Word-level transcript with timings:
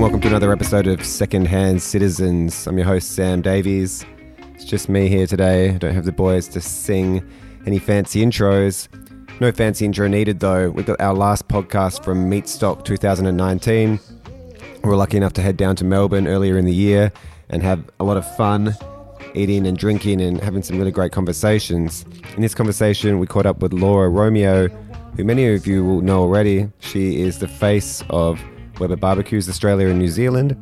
and 0.00 0.04
welcome 0.04 0.20
to 0.22 0.28
another 0.28 0.50
episode 0.50 0.86
of 0.86 1.04
Secondhand 1.04 1.82
Citizens. 1.82 2.66
I'm 2.66 2.78
your 2.78 2.86
host, 2.86 3.10
Sam 3.10 3.42
Davies. 3.42 4.06
It's 4.54 4.64
just 4.64 4.88
me 4.88 5.08
here 5.08 5.26
today. 5.26 5.74
I 5.74 5.76
don't 5.76 5.94
have 5.94 6.06
the 6.06 6.12
boys 6.12 6.48
to 6.48 6.60
sing 6.62 7.22
any 7.66 7.78
fancy 7.78 8.24
intros. 8.24 8.88
No 9.40 9.52
fancy 9.52 9.84
intro 9.84 10.08
needed, 10.08 10.40
though. 10.40 10.70
We 10.70 10.84
got 10.84 10.98
our 11.02 11.12
last 11.12 11.48
podcast 11.48 12.02
from 12.02 12.30
Meatstock 12.30 12.82
2019. 12.86 14.00
We 14.82 14.88
were 14.88 14.96
lucky 14.96 15.18
enough 15.18 15.34
to 15.34 15.42
head 15.42 15.58
down 15.58 15.76
to 15.76 15.84
Melbourne 15.84 16.26
earlier 16.26 16.56
in 16.56 16.64
the 16.64 16.72
year 16.72 17.12
and 17.50 17.62
have 17.62 17.84
a 18.00 18.04
lot 18.04 18.16
of 18.16 18.36
fun 18.36 18.74
eating 19.34 19.66
and 19.66 19.76
drinking 19.76 20.22
and 20.22 20.40
having 20.40 20.62
some 20.62 20.78
really 20.78 20.92
great 20.92 21.12
conversations. 21.12 22.06
In 22.36 22.40
this 22.40 22.54
conversation, 22.54 23.18
we 23.18 23.26
caught 23.26 23.44
up 23.44 23.60
with 23.60 23.74
Laura 23.74 24.08
Romeo, 24.08 24.68
who 25.18 25.24
many 25.24 25.46
of 25.54 25.66
you 25.66 25.84
will 25.84 26.00
know 26.00 26.20
already. 26.20 26.70
She 26.78 27.20
is 27.20 27.38
the 27.38 27.48
face 27.48 28.02
of 28.08 28.40
Weber 28.80 28.96
Barbecues 28.96 29.48
Australia 29.48 29.88
and 29.88 29.98
New 29.98 30.08
Zealand. 30.08 30.56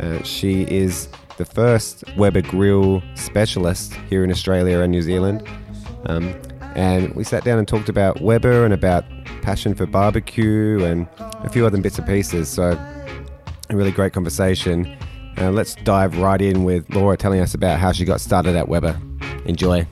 Uh, 0.00 0.22
she 0.22 0.62
is 0.62 1.08
the 1.36 1.44
first 1.44 2.02
Weber 2.16 2.42
Grill 2.42 3.02
specialist 3.14 3.94
here 4.08 4.24
in 4.24 4.30
Australia 4.30 4.80
and 4.80 4.90
New 4.90 5.02
Zealand. 5.02 5.46
Um, 6.06 6.34
and 6.74 7.14
we 7.14 7.24
sat 7.24 7.44
down 7.44 7.58
and 7.58 7.68
talked 7.68 7.88
about 7.88 8.20
Weber 8.22 8.64
and 8.64 8.72
about 8.72 9.04
passion 9.42 9.74
for 9.74 9.86
barbecue 9.86 10.82
and 10.84 11.06
a 11.18 11.50
few 11.50 11.66
other 11.66 11.80
bits 11.80 11.98
and 11.98 12.06
pieces. 12.06 12.48
So, 12.48 12.72
a 13.68 13.76
really 13.76 13.92
great 13.92 14.12
conversation. 14.12 14.86
Uh, 15.38 15.50
let's 15.50 15.74
dive 15.76 16.18
right 16.18 16.40
in 16.40 16.64
with 16.64 16.88
Laura 16.94 17.16
telling 17.16 17.40
us 17.40 17.54
about 17.54 17.78
how 17.78 17.92
she 17.92 18.04
got 18.04 18.20
started 18.20 18.56
at 18.56 18.68
Weber. 18.68 18.98
Enjoy. 19.44 19.86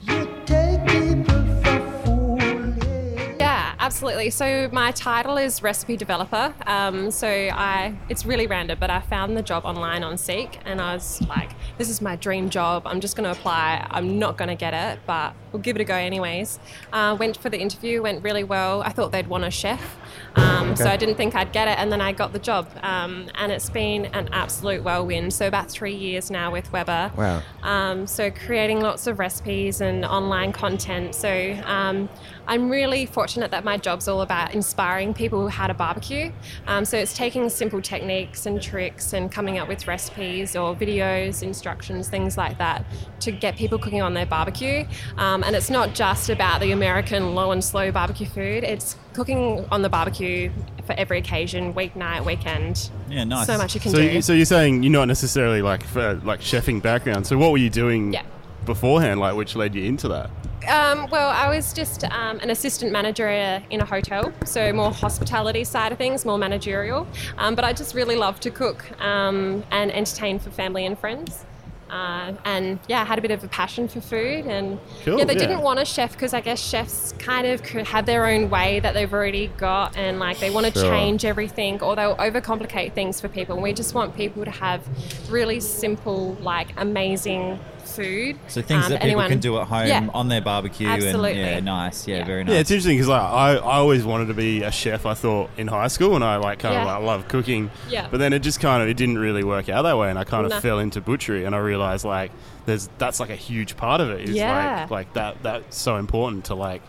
Absolutely. 4.01 4.31
So 4.31 4.67
my 4.71 4.89
title 4.93 5.37
is 5.37 5.61
recipe 5.61 5.95
developer. 5.95 6.55
Um, 6.65 7.11
so 7.11 7.27
I, 7.27 7.95
it's 8.09 8.25
really 8.25 8.47
random, 8.47 8.79
but 8.79 8.89
I 8.89 8.99
found 8.99 9.37
the 9.37 9.43
job 9.43 9.63
online 9.63 10.01
on 10.01 10.17
Seek, 10.17 10.57
and 10.65 10.81
I 10.81 10.95
was 10.95 11.21
like, 11.27 11.51
"This 11.77 11.87
is 11.87 12.01
my 12.01 12.15
dream 12.15 12.49
job. 12.49 12.87
I'm 12.87 12.99
just 12.99 13.15
going 13.15 13.25
to 13.25 13.39
apply. 13.39 13.85
I'm 13.91 14.17
not 14.17 14.39
going 14.39 14.47
to 14.47 14.55
get 14.55 14.73
it, 14.73 15.01
but 15.05 15.35
we'll 15.51 15.61
give 15.61 15.75
it 15.75 15.81
a 15.81 15.85
go 15.85 15.95
anyways." 15.95 16.59
Uh, 16.93 17.15
went 17.19 17.37
for 17.37 17.49
the 17.49 17.59
interview, 17.59 18.01
went 18.01 18.23
really 18.23 18.43
well. 18.43 18.81
I 18.81 18.89
thought 18.89 19.11
they'd 19.11 19.27
want 19.27 19.43
a 19.43 19.51
chef, 19.51 19.97
um, 20.35 20.75
so 20.75 20.85
I 20.85 20.97
didn't 20.97 21.15
think 21.15 21.35
I'd 21.35 21.51
get 21.51 21.67
it, 21.67 21.77
and 21.77 21.91
then 21.91 22.01
I 22.01 22.11
got 22.11 22.33
the 22.33 22.39
job, 22.39 22.67
um, 22.83 23.29
and 23.35 23.51
it's 23.51 23.69
been 23.69 24.05
an 24.07 24.29
absolute 24.31 24.83
whirlwind. 24.83 25.33
So 25.33 25.47
about 25.47 25.69
three 25.69 25.95
years 25.95 26.31
now 26.31 26.51
with 26.51 26.71
Weber. 26.71 27.11
Wow. 27.17 27.41
Um, 27.63 28.07
so 28.07 28.31
creating 28.31 28.81
lots 28.81 29.07
of 29.07 29.19
recipes 29.19 29.81
and 29.81 30.05
online 30.05 30.51
content. 30.51 31.15
So 31.15 31.57
um, 31.65 32.09
I'm 32.47 32.69
really 32.69 33.05
fortunate 33.05 33.51
that 33.51 33.63
my 33.63 33.77
job's 33.77 34.07
all 34.07 34.21
about 34.21 34.53
inspiring 34.53 35.13
people 35.13 35.47
how 35.47 35.67
to 35.67 35.73
barbecue. 35.73 36.31
Um, 36.67 36.85
so 36.85 36.97
it's 36.97 37.15
taking 37.15 37.49
simple 37.49 37.81
techniques 37.81 38.45
and 38.45 38.61
tricks 38.61 39.13
and 39.13 39.31
coming 39.31 39.57
up 39.57 39.67
with 39.67 39.87
recipes 39.87 40.55
or 40.55 40.75
videos, 40.75 41.43
instructions, 41.43 42.09
things 42.09 42.37
like 42.37 42.57
that 42.57 42.85
to 43.21 43.31
get 43.31 43.55
people 43.55 43.77
cooking 43.77 44.01
on 44.01 44.13
their 44.13 44.25
barbecue. 44.25 44.85
Um, 45.17 45.40
and 45.43 45.55
it's 45.55 45.69
not 45.69 45.93
just 45.95 46.29
about 46.29 46.61
the 46.61 46.71
American 46.71 47.35
low 47.35 47.51
and 47.51 47.63
slow 47.63 47.91
barbecue 47.91 48.27
food. 48.27 48.63
It's 48.63 48.95
cooking 49.13 49.65
on 49.71 49.81
the 49.81 49.89
barbecue 49.89 50.51
for 50.85 50.93
every 50.93 51.17
occasion, 51.19 51.73
weeknight, 51.73 52.25
weekend. 52.25 52.89
Yeah, 53.09 53.23
nice. 53.23 53.47
So 53.47 53.57
much 53.57 53.75
you 53.75 53.81
can 53.81 53.91
So, 53.91 53.97
do. 53.97 54.03
you, 54.03 54.21
so 54.21 54.33
you're 54.33 54.45
saying 54.45 54.83
you're 54.83 54.91
not 54.91 55.07
necessarily 55.07 55.61
like 55.61 55.83
for, 55.83 56.15
like 56.23 56.39
chefing 56.41 56.81
background. 56.81 57.27
So 57.27 57.37
what 57.37 57.51
were 57.51 57.57
you 57.57 57.69
doing 57.69 58.13
Yeah. 58.13 58.23
beforehand, 58.65 59.19
like 59.19 59.35
which 59.35 59.55
led 59.55 59.75
you 59.75 59.83
into 59.83 60.07
that? 60.09 60.29
Um, 60.69 61.09
well, 61.09 61.29
I 61.29 61.49
was 61.55 61.73
just 61.73 62.03
um, 62.03 62.39
an 62.39 62.51
assistant 62.51 62.91
manager 62.91 63.27
in 63.27 63.81
a 63.81 63.85
hotel, 63.85 64.31
so 64.45 64.71
more 64.71 64.91
hospitality 64.91 65.63
side 65.63 65.91
of 65.91 65.97
things, 65.97 66.23
more 66.23 66.37
managerial. 66.37 67.07
Um, 67.39 67.55
but 67.55 67.65
I 67.65 67.73
just 67.73 67.95
really 67.95 68.15
love 68.15 68.39
to 68.41 68.51
cook 68.51 68.85
um, 69.01 69.63
and 69.71 69.91
entertain 69.91 70.37
for 70.37 70.51
family 70.51 70.85
and 70.85 70.97
friends. 70.99 71.45
Uh, 71.91 72.33
and 72.45 72.79
yeah, 72.87 73.03
had 73.03 73.19
a 73.19 73.21
bit 73.21 73.31
of 73.31 73.43
a 73.43 73.47
passion 73.49 73.87
for 73.89 73.99
food, 73.99 74.45
and 74.45 74.79
Cool, 75.03 75.19
yeah, 75.19 75.25
they 75.25 75.33
yeah. 75.33 75.39
didn't 75.39 75.59
want 75.61 75.77
a 75.79 75.83
chef 75.85 76.13
because 76.13 76.33
I 76.33 76.39
guess 76.39 76.59
chefs 76.59 77.13
kind 77.19 77.45
of 77.45 77.59
have 77.69 78.05
their 78.05 78.25
own 78.27 78.49
way 78.49 78.79
that 78.79 78.93
they've 78.93 79.11
already 79.13 79.47
got, 79.57 79.97
and 79.97 80.17
like 80.17 80.39
they 80.39 80.49
want 80.49 80.67
to 80.67 80.79
Sure. 80.79 80.89
change 80.89 81.25
everything, 81.25 81.81
or 81.83 81.95
they'll 81.97 82.15
overcomplicate 82.15 82.93
things 82.93 83.19
for 83.19 83.27
people. 83.27 83.55
And 83.55 83.63
we 83.63 83.73
just 83.73 83.93
want 83.93 84.15
people 84.15 84.45
to 84.45 84.51
have 84.51 84.81
really 85.29 85.59
simple, 85.59 86.35
like 86.41 86.69
amazing 86.77 87.59
food. 87.85 88.37
So 88.47 88.61
things 88.61 88.85
um, 88.85 88.91
that 88.91 88.97
people 89.01 89.07
anyone- 89.07 89.29
can 89.29 89.39
do 89.39 89.57
at 89.59 89.67
home 89.67 89.87
Yeah. 89.87 90.07
on 90.13 90.27
their 90.27 90.41
barbecue. 90.41 90.87
Absolutely. 90.87 91.31
And, 91.41 91.65
yeah, 91.65 91.73
nice. 91.73 92.07
Yeah, 92.07 92.17
Yeah. 92.17 92.25
very 92.25 92.43
nice. 92.43 92.53
Yeah, 92.53 92.59
it's 92.59 92.71
interesting 92.71 92.95
because 92.97 93.07
like, 93.09 93.21
I, 93.21 93.55
I 93.55 93.75
always 93.77 94.03
wanted 94.05 94.27
to 94.27 94.33
be 94.33 94.63
a 94.63 94.71
chef. 94.71 95.05
I 95.05 95.13
thought 95.13 95.49
in 95.57 95.67
high 95.67 95.87
school, 95.87 96.15
and 96.15 96.23
I 96.23 96.37
like 96.37 96.59
kind 96.59 96.75
of 96.75 96.85
Yeah. 96.85 96.95
like 96.95 97.03
love 97.03 97.27
cooking. 97.27 97.71
Yeah. 97.89 98.07
But 98.09 98.17
then 98.19 98.33
it 98.33 98.39
just 98.39 98.59
kind 98.59 98.81
of 98.83 98.89
it 98.89 98.95
didn't 98.95 99.17
really 99.17 99.43
work 99.43 99.69
out 99.69 99.83
that 99.83 99.97
way, 99.97 100.09
and 100.09 100.17
I 100.19 100.23
kind 100.23 100.45
of 100.45 100.51
No. 100.51 100.59
fell 100.59 100.79
into 100.79 101.01
butchery, 101.01 101.45
and 101.45 101.53
I 101.55 101.59
realized 101.59 102.05
like 102.05 102.31
there's 102.65 102.89
that's 102.97 103.19
like 103.19 103.29
a 103.29 103.35
huge 103.35 103.75
part 103.77 104.01
of 104.01 104.09
it. 104.11 104.29
Is 104.29 104.35
Yeah. 104.35 104.81
like 104.81 104.91
like 104.91 105.13
that 105.13 105.43
that's 105.43 105.77
so 105.77 105.97
important 105.97 106.45
to 106.45 106.55
like 106.55 106.81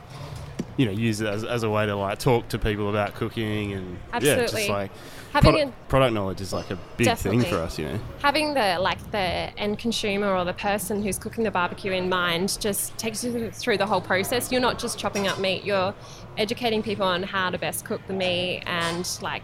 you 0.77 0.87
know 0.87 0.93
use 0.93 1.21
it 1.21 1.27
as, 1.27 1.45
as 1.45 1.63
a 1.63 1.71
way 1.71 1.85
to 1.87 1.95
like 1.95 2.19
talk 2.19 2.49
to 2.49 2.59
people 2.59 2.89
about 2.89 3.15
cooking 3.15 3.73
and 3.75 3.93
yeah, 3.93 3.99
Absolutely. 4.15 4.43
just 4.47 4.69
like 4.69 4.91
Having 5.33 5.51
product, 5.53 5.67
an- 5.67 5.89
product 5.89 6.15
knowledge 6.15 6.41
is 6.43 6.53
like 6.53 6.71
a 6.71 6.79
big 6.97 7.07
Definitely. 7.07 7.43
thing 7.45 7.51
for 7.53 7.59
us, 7.61 7.79
you 7.79 7.87
know. 7.87 7.99
having 8.21 8.53
the 8.55 8.79
like 8.81 9.11
the 9.13 9.19
end 9.19 9.79
consumer 9.79 10.35
or 10.37 10.45
the 10.45 10.53
person 10.53 11.03
who's 11.03 11.19
cooking 11.19 11.45
the 11.45 11.51
barbecue 11.51 11.93
in 11.93 12.09
mind 12.09 12.59
just 12.61 12.97
takes 12.99 13.25
you 13.25 13.51
through 13.51 13.79
the 13.79 13.87
whole 13.87 14.01
process. 14.03 14.53
You're 14.53 14.61
not 14.61 14.79
just 14.79 14.99
chopping 14.99 15.27
up 15.29 15.39
meat; 15.39 15.65
you're 15.65 15.95
educating 16.37 16.83
people 16.83 17.07
on 17.07 17.23
how 17.23 17.49
to 17.49 17.57
best 17.59 17.85
cook 17.87 18.01
the 18.07 18.13
meat 18.13 18.63
and 18.67 19.09
like 19.23 19.43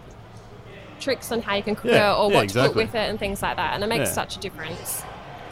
tricks 1.01 1.31
on 1.33 1.41
how 1.41 1.55
you 1.55 1.63
can 1.63 1.75
cook 1.77 1.87
Yeah, 1.91 2.13
it 2.13 2.19
or 2.19 2.31
yeah, 2.31 2.37
what 2.37 2.49
to 2.51 2.67
cook 2.67 2.75
with 2.75 2.95
it 2.95 3.09
and 3.09 3.19
things 3.19 3.41
like 3.41 3.57
that. 3.57 3.75
And 3.75 3.83
it 3.83 3.87
makes 3.87 4.09
Yeah. 4.11 4.15
such 4.15 4.37
a 4.37 4.41
difference. 4.41 5.03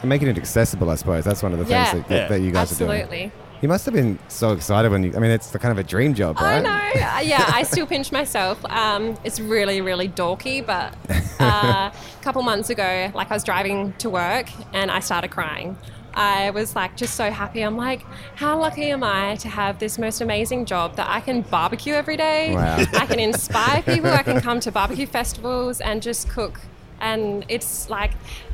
And 0.01 0.09
making 0.09 0.27
it 0.27 0.37
accessible, 0.37 0.89
I 0.91 0.95
suppose. 0.95 1.23
That's 1.23 1.41
one 1.41 1.53
of 1.53 1.57
the 1.59 1.65
things 1.65 1.71
Yeah. 1.87 1.93
that, 1.93 2.11
Yeah. 2.11 2.27
that 2.27 2.41
you 2.41 2.51
guys 2.51 2.71
are 2.71 2.75
doing. 2.75 2.91
Absolutely. 2.91 3.31
You 3.61 3.67
must 3.67 3.85
have 3.85 3.93
been 3.93 4.19
so 4.27 4.51
excited 4.51 4.91
when 4.91 5.03
you. 5.03 5.13
I 5.15 5.19
mean, 5.19 5.31
it's 5.31 5.49
the 5.49 5.57
kind 5.57 5.71
of 5.71 5.77
a 5.77 5.87
dream 5.87 6.13
job, 6.13 6.39
right? 6.39 6.57
I 6.57 6.61
know. 6.61 7.01
Uh, 7.01 7.19
yeah, 7.21 7.43
I 7.53 7.63
still 7.63 7.87
pinch 7.87 8.11
myself. 8.11 8.63
Um, 8.65 9.17
it's 9.23 9.39
really, 9.39 9.81
really 9.81 10.07
dorky, 10.07 10.63
but 10.65 10.95
uh, 11.39 11.89
a 11.91 12.23
couple 12.23 12.41
months 12.43 12.69
ago, 12.69 13.11
like 13.15 13.31
I 13.31 13.33
was 13.33 13.43
driving 13.43 13.93
to 13.93 14.09
work 14.09 14.47
and 14.73 14.91
I 14.91 14.99
started 14.99 15.31
crying. 15.31 15.75
I 16.13 16.49
was 16.49 16.75
like 16.75 16.97
just 16.97 17.15
so 17.15 17.29
happy. 17.29 17.61
I'm 17.61 17.77
like, 17.77 18.03
how 18.35 18.59
lucky 18.59 18.89
am 18.89 19.03
I 19.03 19.35
to 19.37 19.49
have 19.49 19.77
this 19.77 19.99
most 19.99 20.19
amazing 20.19 20.65
job 20.65 20.95
that 20.95 21.07
I 21.07 21.19
can 21.19 21.41
barbecue 21.41 21.93
every 21.93 22.17
day? 22.17 22.55
Wow. 22.55 22.77
I 22.93 23.05
can 23.05 23.19
inspire 23.19 23.83
people. 23.83 24.09
I 24.09 24.23
can 24.23 24.41
come 24.47 24.59
to 24.61 24.71
barbecue 24.71 25.05
festivals 25.05 25.79
and 25.79 26.01
just 26.01 26.27
cook. 26.27 26.59
And 26.99 27.45
it's 27.49 27.89
like, 27.91 28.11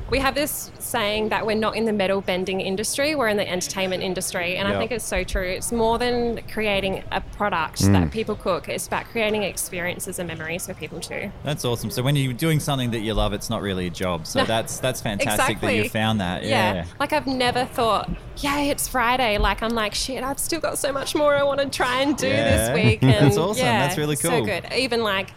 we 0.10 0.20
have 0.20 0.36
this 0.36 0.72
saying 0.80 1.30
that 1.30 1.46
we're 1.46 1.56
not 1.56 1.76
in 1.76 1.86
the 1.86 1.94
metal 1.94 2.22
bending 2.22 2.62
industry, 2.62 3.16
we're 3.16 3.30
in 3.30 3.38
the 3.38 3.50
entertainment 3.50 4.04
industry. 4.04 4.58
And 4.58 4.68
I 4.68 4.78
think 4.78 4.92
it's 4.92 5.04
so 5.06 5.24
true. 5.24 5.48
It's 5.48 5.72
more 5.72 5.98
than 5.98 6.42
creating 6.52 7.04
a 7.12 7.22
product 7.22 7.82
Mm. 7.82 7.94
that 7.94 8.12
people 8.12 8.36
cook, 8.36 8.70
it's 8.70 8.86
about 8.86 9.06
creating 9.06 9.42
experiences 9.44 10.20
and 10.20 10.28
memories 10.28 10.68
for 10.68 10.74
people 10.76 11.00
too. 11.00 11.32
That's 11.44 11.66
awesome. 11.66 11.90
So 11.90 12.04
when 12.04 12.16
you're 12.16 12.34
doing 12.34 12.60
something 12.60 12.92
that 12.92 13.00
you 13.00 13.14
love, 13.16 13.34
it's 13.34 13.50
not 13.50 13.62
really 13.62 13.88
a 13.88 13.90
job. 13.90 14.28
So 14.28 14.40
No. 14.42 14.46
that's 14.46 14.80
that's 14.80 15.02
fantastic 15.02 15.60
that 15.62 15.74
you 15.74 15.90
found 15.90 16.22
that. 16.22 16.44
Yeah. 16.44 16.86
Like 17.00 17.12
I've 17.14 17.26
never 17.28 17.66
thought, 17.66 18.10
yay, 18.38 18.70
it's 18.70 18.88
Friday. 18.88 19.38
Like 19.40 19.64
I'm 19.64 19.74
like, 19.74 19.96
shit, 19.96 20.24
I've 20.24 20.40
still 20.40 20.60
got 20.60 20.78
so 20.78 20.92
much 20.92 21.16
more 21.16 21.34
I 21.36 21.44
want 21.44 21.60
to 21.62 21.70
try 21.70 22.02
and 22.02 22.16
do 22.16 22.28
Yeah. 22.28 22.74
this 22.74 22.76
week. 22.76 23.02
And 23.04 23.12
That's 23.26 23.38
awesome. 23.38 23.66
Yeah, 23.66 23.88
That's 23.88 23.98
really 23.98 24.16
cool. 24.18 24.32
So 24.32 24.46
good. 24.46 24.68
Even 24.78 25.02
like 25.04 25.32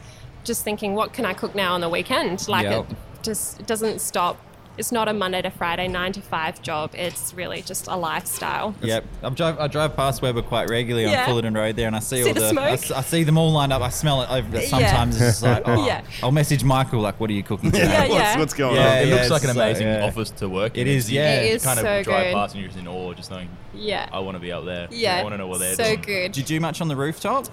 just 0.44 0.64
thinking, 0.64 0.94
what 0.94 1.12
can 1.14 1.24
I 1.24 1.32
cook 1.32 1.54
now 1.54 1.72
on 1.74 1.80
the 1.80 1.88
weekend? 1.88 2.46
Like 2.48 2.64
Yep. 2.64 2.90
it 2.90 2.96
just 3.22 3.60
it 3.60 3.66
doesn't 3.66 4.00
stop. 4.00 4.36
It's 4.78 4.92
not 4.92 5.08
a 5.08 5.14
Monday 5.14 5.40
to 5.40 5.48
Friday 5.50 5.88
nine 5.88 6.12
to 6.12 6.20
five 6.20 6.60
job. 6.60 6.90
It's 6.94 7.32
really 7.32 7.62
just 7.62 7.86
a 7.86 7.96
lifestyle. 7.96 8.74
Yep, 8.82 9.04
I 9.22 9.28
drive. 9.30 9.58
I 9.58 9.68
drive 9.68 9.96
past 9.96 10.20
Weber 10.20 10.42
quite 10.42 10.68
regularly 10.68 11.10
Yeah. 11.10 11.22
on 11.24 11.28
Fullarton 11.30 11.54
Road 11.54 11.76
there, 11.76 11.86
and 11.86 11.96
I 11.96 12.00
see, 12.00 12.22
See 12.22 12.28
all 12.28 12.34
the 12.34 12.40
the. 12.40 12.46
I, 12.46 12.50
smoke? 12.50 12.66
s- 12.66 12.90
I 12.90 13.00
see 13.00 13.24
them 13.24 13.38
all 13.38 13.50
lined 13.52 13.72
up. 13.72 13.80
I 13.80 13.88
smell 13.88 14.20
it 14.22 14.30
over. 14.30 14.60
Yeah. 14.60 14.66
Sometimes 14.68 15.16
it's 15.16 15.40
just 15.40 15.42
like, 15.42 15.62
oh, 15.66 15.86
Yeah. 15.86 16.02
I'll 16.22 16.30
message 16.30 16.62
Michael 16.62 17.00
like, 17.00 17.18
"What 17.18 17.30
are 17.30 17.32
you 17.32 17.42
cooking 17.42 17.70
today?" 17.72 17.84
Yeah, 17.86 18.00
what's, 18.02 18.12
yeah. 18.14 18.38
what's 18.38 18.54
going 18.54 18.76
Yeah, 18.76 18.90
on? 18.90 18.98
it 18.98 19.08
yeah, 19.08 19.14
looks 19.14 19.30
like 19.30 19.44
an 19.44 19.50
amazing 19.50 19.86
yeah. 19.86 20.04
office 20.04 20.30
to 20.32 20.48
work 20.48 20.76
It 20.76 20.82
in. 20.86 20.88
is, 20.88 21.10
yeah. 21.10 21.40
it 21.40 21.44
is 21.44 21.48
You 21.48 21.54
is 21.56 21.64
kind 21.64 21.78
of 21.78 21.84
so 21.84 22.02
drive 22.02 22.24
good. 22.26 22.34
past 22.34 22.54
and 22.54 22.60
you're 22.62 22.68
just 22.70 22.78
in 22.80 22.86
awe, 22.88 23.14
just 23.14 23.30
knowing, 23.30 23.48
Yeah. 23.74 24.08
I 24.12 24.18
want 24.18 24.34
to 24.36 24.40
be 24.40 24.52
up 24.52 24.66
there. 24.66 24.88
Yeah. 24.90 25.16
I 25.16 25.22
want 25.22 25.32
to 25.32 25.38
know 25.38 25.46
what 25.46 25.58
they're 25.60 25.74
so 25.74 25.84
doing. 25.84 26.02
good. 26.02 26.32
Did 26.32 26.36
you 26.50 26.56
do 26.56 26.60
much 26.60 26.82
on 26.82 26.88
the 26.88 26.96
rooftop? 26.96 27.46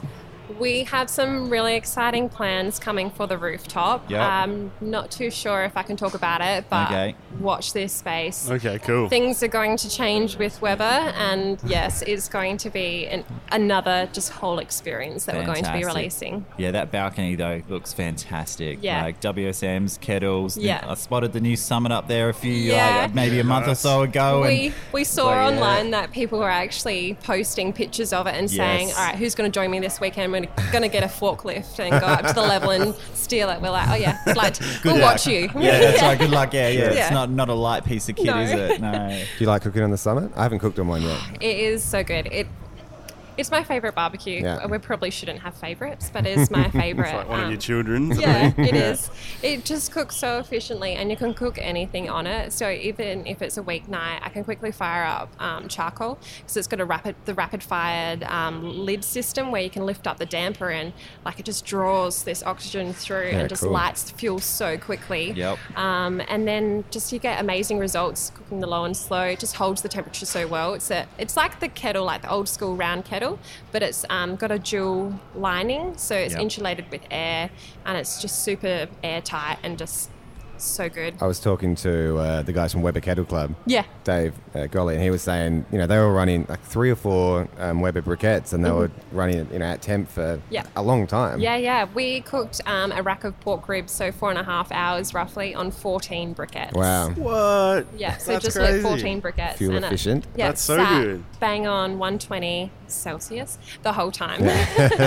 We 0.59 0.83
have 0.85 1.09
some 1.09 1.49
really 1.49 1.75
exciting 1.75 2.29
plans 2.29 2.79
coming 2.79 3.09
for 3.09 3.27
the 3.27 3.37
rooftop. 3.37 4.09
Yep. 4.09 4.21
I'm 4.21 4.71
not 4.81 5.11
too 5.11 5.29
sure 5.31 5.63
if 5.63 5.75
I 5.77 5.83
can 5.83 5.95
talk 5.97 6.13
about 6.13 6.41
it, 6.41 6.65
but 6.69 6.87
Okay. 6.91 7.15
watch 7.39 7.73
this 7.73 7.93
space. 7.93 8.49
Okay, 8.49 8.79
cool. 8.79 9.09
Things 9.09 9.41
are 9.43 9.47
going 9.47 9.77
to 9.77 9.89
change 9.89 10.37
with 10.37 10.61
Weber, 10.61 10.83
and 10.83 11.59
yes, 11.65 12.01
it's 12.03 12.29
going 12.29 12.57
to 12.57 12.69
be 12.69 13.07
an, 13.07 13.23
another 13.51 14.09
just 14.13 14.31
whole 14.31 14.59
experience 14.59 15.25
that 15.25 15.35
we're 15.35 15.45
going 15.45 15.63
to 15.63 15.73
be 15.73 15.83
releasing. 15.85 16.45
Yeah, 16.57 16.71
that 16.71 16.91
balcony 16.91 17.35
though 17.35 17.61
looks 17.69 17.93
fantastic. 17.93 18.79
Yeah. 18.81 19.03
like 19.03 19.19
WSM's 19.21 19.97
kettles. 19.97 20.57
Yeah. 20.57 20.85
I 20.87 20.93
spotted 20.95 21.33
the 21.33 21.41
new 21.41 21.55
summit 21.55 21.91
up 21.91 22.07
there 22.07 22.29
a 22.29 22.33
few, 22.33 22.51
Yeah. 22.53 23.01
like, 23.03 23.13
maybe 23.15 23.39
a 23.39 23.43
month 23.43 23.67
or 23.67 23.75
so 23.75 24.01
ago. 24.01 24.41
We 24.41 24.67
and 24.67 24.75
we 24.91 25.03
saw 25.03 25.23
So, 25.23 25.29
yeah. 25.31 25.47
online 25.47 25.91
that 25.91 26.11
people 26.11 26.39
were 26.39 26.49
actually 26.49 27.15
posting 27.23 27.73
pictures 27.73 28.13
of 28.13 28.27
it 28.27 28.35
and 28.35 28.49
saying, 28.49 28.89
"All 28.91 29.05
right, 29.05 29.15
who's 29.15 29.35
going 29.35 29.49
to 29.51 29.53
join 29.59 29.71
me 29.71 29.79
this 29.79 29.99
weekend? 29.99 30.31
We're 30.31 30.42
gonna, 30.47 30.71
gonna 30.71 30.87
get 30.89 31.03
a 31.03 31.07
forklift 31.07 31.79
and 31.79 31.91
go 31.99 32.07
up 32.07 32.25
to 32.27 32.33
the 32.33 32.41
level 32.41 32.71
and 32.71 32.95
steal 33.13 33.49
it. 33.49 33.61
We're 33.61 33.69
like, 33.69 33.89
oh 33.89 33.95
yeah, 33.95 34.19
it's 34.25 34.37
like 34.37 34.55
we'll 34.85 34.93
luck. 34.95 35.13
watch 35.13 35.27
you. 35.27 35.49
Yeah, 35.55 35.79
that's 35.79 36.01
right. 36.01 36.17
Good 36.19 36.31
luck. 36.31 36.53
Yeah, 36.53 36.69
yeah. 36.69 36.83
Yeah. 36.93 37.03
It's 37.05 37.11
not 37.11 37.29
not 37.29 37.49
a 37.49 37.53
light 37.53 37.83
piece 37.85 38.09
of 38.09 38.15
kit, 38.15 38.25
No. 38.25 38.39
is 38.39 38.51
it? 38.51 38.81
No. 38.81 39.09
Do 39.09 39.25
you 39.43 39.47
like 39.47 39.61
cooking 39.61 39.81
on 39.83 39.91
the 39.91 39.97
summit? 39.97 40.31
I 40.35 40.43
haven't 40.43 40.59
cooked 40.59 40.77
on 40.79 40.87
one 40.87 41.01
yet. 41.01 41.19
It 41.41 41.57
is 41.57 41.83
so 41.83 42.03
good. 42.03 42.27
It 42.27 42.47
it's 43.37 43.51
my 43.51 43.63
favorite 43.63 43.95
barbecue. 43.95 44.41
Yeah. 44.41 44.65
We 44.67 44.77
probably 44.77 45.09
shouldn't 45.11 45.39
have 45.39 45.55
favorites, 45.55 46.09
but 46.11 46.25
it's 46.25 46.49
my 46.51 46.69
favorite. 46.69 47.05
It's 47.07 47.13
like 47.13 47.29
one 47.29 47.39
of 47.39 47.45
um, 47.45 47.51
your 47.51 47.59
children. 47.59 48.11
yeah, 48.11 48.53
it 48.57 48.75
is. 48.89 49.09
It 49.41 49.65
just 49.65 49.91
cooks 49.91 50.15
so 50.15 50.39
efficiently, 50.39 50.93
and 50.93 51.09
you 51.09 51.17
can 51.17 51.33
cook 51.33 51.57
anything 51.59 52.09
on 52.09 52.27
it. 52.27 52.53
So 52.53 52.69
even 52.69 53.25
if 53.25 53.41
it's 53.41 53.57
a 53.57 53.63
weeknight, 53.63 54.19
I 54.21 54.29
can 54.29 54.43
quickly 54.43 54.71
fire 54.71 55.05
up 55.05 55.29
um, 55.41 55.67
charcoal 55.67 56.17
because 56.37 56.57
it's 56.57 56.67
got 56.67 56.79
a 56.79 56.85
rapid, 56.85 57.15
the 57.25 57.33
rapid 57.33 57.63
fired 57.63 58.23
um, 58.23 58.63
lid 58.63 59.03
system 59.03 59.51
where 59.51 59.61
you 59.61 59.69
can 59.69 59.85
lift 59.85 60.07
up 60.07 60.17
the 60.17 60.25
damper 60.25 60.69
and 60.69 60.93
like 61.25 61.39
it 61.39 61.45
just 61.45 61.65
draws 61.65 62.23
this 62.23 62.43
oxygen 62.43 62.93
through 62.93 63.29
Yeah, 63.29 63.39
and 63.39 63.49
just 63.49 63.63
cool. 63.63 63.71
lights 63.71 64.03
the 64.03 64.17
fuel 64.17 64.39
so 64.39 64.77
quickly. 64.77 65.31
Yep. 65.31 65.57
Um, 65.77 66.21
and 66.27 66.47
then 66.47 66.83
just 66.91 67.11
you 67.13 67.19
get 67.19 67.39
amazing 67.39 67.79
results 67.79 68.31
cooking 68.35 68.59
the 68.59 68.67
low 68.67 68.83
and 68.85 68.95
slow. 68.95 69.21
It 69.23 69.39
just 69.39 69.55
holds 69.55 69.81
the 69.81 69.89
temperature 69.89 70.25
so 70.25 70.47
well. 70.47 70.73
It's 70.73 70.91
a, 70.91 71.07
it's 71.17 71.37
like 71.37 71.59
the 71.59 71.67
kettle, 71.69 72.05
like 72.05 72.21
the 72.21 72.29
old 72.29 72.47
school 72.49 72.75
round 72.75 73.05
kettle, 73.05 73.22
but 73.71 73.81
it's 73.83 74.05
um, 74.09 74.35
got 74.35 74.51
a 74.51 74.59
dual 74.59 75.13
lining, 75.35 75.97
so 75.97 76.15
it's 76.15 76.33
Yep. 76.33 76.41
insulated 76.43 76.85
with 76.91 77.01
air, 77.11 77.49
and 77.85 77.97
it's 77.97 78.21
just 78.21 78.43
super 78.43 78.87
airtight 79.03 79.57
and 79.63 79.77
just 79.77 80.09
so 80.57 80.89
good. 80.89 81.15
I 81.21 81.27
was 81.27 81.39
talking 81.39 81.75
to 81.75 82.17
uh, 82.17 82.41
the 82.41 82.53
guys 82.53 82.71
from 82.71 82.81
Weber 82.81 82.99
Kettle 82.99 83.25
Club, 83.25 83.55
Yeah. 83.65 83.85
Dave 84.03 84.33
uh, 84.55 84.67
Golly, 84.67 84.95
and 84.95 85.03
he 85.03 85.09
was 85.09 85.21
saying, 85.21 85.65
you 85.71 85.77
know, 85.77 85.87
they 85.87 85.97
were 85.97 86.11
running 86.13 86.45
like 86.49 86.61
three 86.61 86.89
or 86.89 86.95
four 86.95 87.47
um, 87.59 87.81
Weber 87.81 88.01
briquettes, 88.01 88.53
and 88.53 88.63
they 88.63 88.71
were 88.71 88.91
running, 89.11 89.37
it, 89.39 89.51
you 89.51 89.59
know, 89.59 89.65
at 89.65 89.81
temp 89.81 90.09
for 90.09 90.23
Mm-hmm. 90.23 90.53
Yeah. 90.53 90.65
a 90.75 90.81
long 90.83 91.05
time. 91.07 91.39
Yeah, 91.39 91.55
yeah. 91.57 91.87
We 91.93 92.21
cooked 92.21 92.61
um, 92.65 92.91
a 92.91 93.01
rack 93.01 93.23
of 93.23 93.39
pork 93.41 93.67
ribs, 93.67 93.91
so 93.91 94.11
four 94.11 94.29
and 94.29 94.39
a 94.39 94.43
half 94.43 94.71
hours 94.71 95.13
roughly 95.13 95.53
on 95.55 95.71
14 95.71 96.33
briquettes. 96.35 96.73
Wow. 96.73 97.09
What? 97.11 97.87
Yeah, 97.97 98.17
so 98.17 98.33
That's 98.33 98.45
just 98.45 98.57
crazy. 98.57 98.73
lit 98.73 98.81
14 98.83 99.21
briquettes. 99.21 99.55
Fuel 99.57 99.75
and 99.75 99.85
it- 99.85 99.87
efficient. 99.87 100.25
yeah, 100.35 100.47
That's 100.47 100.61
so 100.61 100.77
sat 100.77 101.01
good. 101.01 101.23
Bang 101.39 101.67
on 101.67 101.99
120 101.99 102.71
Celsius 102.87 103.57
the 103.81 103.91
whole 103.93 104.11
time. 104.11 104.41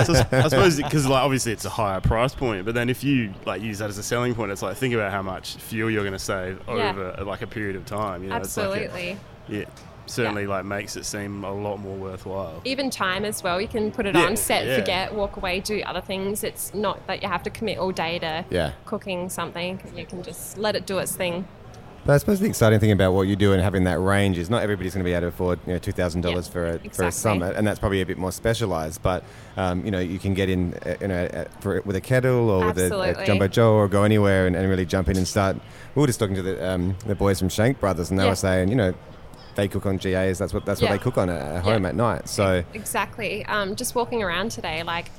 So 0.07 0.13
I 0.31 0.47
suppose 0.47 0.77
because 0.77 1.05
like 1.07 1.21
obviously 1.23 1.51
it's 1.51 1.65
a 1.65 1.69
higher 1.69 1.99
price 2.01 2.33
point, 2.35 2.65
but 2.65 2.73
then 2.75 2.89
if 2.89 3.03
you 3.03 3.33
like 3.45 3.61
use 3.61 3.79
that 3.79 3.89
as 3.89 3.97
a 3.97 4.03
selling 4.03 4.35
point, 4.35 4.51
it's 4.51 4.61
like 4.61 4.77
think 4.77 4.93
about 4.93 5.11
how 5.11 5.21
much 5.21 5.36
fuel 5.45 5.89
you're 5.89 6.03
going 6.03 6.13
to 6.13 6.19
save 6.19 6.59
Yeah. 6.67 6.89
over 6.89 7.23
like 7.23 7.41
a 7.41 7.47
period 7.47 7.75
of 7.75 7.85
time. 7.85 8.23
You 8.23 8.29
know, 8.29 8.37
It's 8.37 8.55
like 8.57 8.67
a- 8.67 8.71
Absolutely. 8.85 9.17
yeah, 9.47 9.65
certainly 10.05 10.47
like 10.47 10.65
makes 10.65 10.95
it 10.95 11.05
seem 11.05 11.43
a 11.43 11.51
lot 11.51 11.77
more 11.77 11.95
worthwhile. 11.95 12.61
Even 12.65 12.89
time 12.89 13.25
as 13.25 13.43
well. 13.43 13.59
You 13.61 13.67
can 13.67 13.91
put 13.91 14.05
it 14.05 14.15
Yeah, 14.15 14.21
on, 14.25 14.35
set, 14.37 14.65
yeah. 14.65 14.77
forget, 14.79 15.13
walk 15.13 15.37
away, 15.37 15.59
do 15.59 15.81
other 15.85 16.01
things. 16.01 16.43
It's 16.43 16.73
not 16.73 17.05
that 17.07 17.21
you 17.21 17.27
have 17.29 17.43
to 17.43 17.49
commit 17.49 17.77
all 17.77 17.91
day 17.91 18.19
to 18.19 18.45
Yeah. 18.49 18.71
cooking 18.85 19.29
something. 19.29 19.79
You 19.95 20.05
can 20.05 20.23
just 20.23 20.57
let 20.57 20.75
it 20.75 20.85
do 20.85 20.97
its 20.99 21.15
thing. 21.15 21.47
But 22.07 22.13
I 22.13 22.17
suppose 22.19 22.39
the 22.39 22.45
exciting 22.47 22.79
thing 22.79 22.91
about 22.91 23.11
what 23.11 23.23
you 23.23 23.35
do 23.35 23.51
and 23.51 23.61
having 23.61 23.83
that 23.83 23.99
range 23.99 24.37
is 24.37 24.49
not 24.49 24.63
everybody's 24.63 24.93
going 24.93 25.03
to 25.03 25.09
be 25.09 25.11
able 25.11 25.23
to 25.23 25.27
afford 25.27 25.59
you 25.67 25.73
know 25.73 25.77
two 25.79 25.91
thousand 25.91 26.21
dollars 26.21 26.47
for 26.47 26.65
a 26.65 26.79
for 26.91 27.03
a 27.03 27.11
summit, 27.11 27.57
and 27.57 27.67
that's 27.67 27.79
probably 27.79 27.99
a 27.99 28.05
bit 28.05 28.17
more 28.17 28.31
specialized. 28.31 29.03
But 29.03 29.25
um, 29.57 29.83
you 29.83 29.91
know 29.91 29.99
you 29.99 30.17
can 30.17 30.33
get 30.33 30.47
in 30.49 30.73
uh, 30.85 30.95
you 31.01 31.09
know 31.09 31.25
uh, 31.25 31.45
for 31.59 31.81
with 31.81 31.97
a 31.97 32.01
kettle 32.01 32.49
or 32.49 32.67
with 32.67 32.77
a, 32.77 33.21
a 33.21 33.25
jumbo 33.25 33.49
joe 33.49 33.73
or 33.73 33.89
go 33.89 34.03
anywhere 34.03 34.47
and, 34.47 34.55
and 34.55 34.69
really 34.69 34.85
jump 34.85 35.09
in 35.09 35.17
and 35.17 35.27
start. 35.27 35.57
We 35.95 35.99
were 35.99 36.07
just 36.07 36.17
talking 36.17 36.35
to 36.35 36.41
the 36.41 36.65
um, 36.65 36.95
the 37.05 37.13
boys 37.13 37.39
from 37.39 37.49
Shank 37.49 37.81
Brothers, 37.81 38.09
and 38.09 38.17
they 38.17 38.23
Yeah. 38.23 38.29
were 38.29 38.35
saying 38.35 38.69
you 38.69 38.77
know 38.77 38.93
they 39.55 39.67
cook 39.67 39.85
on 39.85 39.97
GAs. 39.97 40.37
That's 40.39 40.53
what 40.53 40.65
that's 40.65 40.79
Yeah. 40.81 40.89
what 40.91 40.99
they 40.99 41.03
cook 41.03 41.17
on 41.17 41.29
at, 41.29 41.41
at 41.41 41.63
home 41.65 41.83
Yeah. 41.83 41.89
at 41.89 41.95
night. 41.95 42.29
So 42.29 42.63
Exactly. 42.73 43.43
Um, 43.47 43.75
just 43.75 43.95
walking 43.95 44.23
around 44.23 44.51
today, 44.51 44.81
like, 44.83 45.11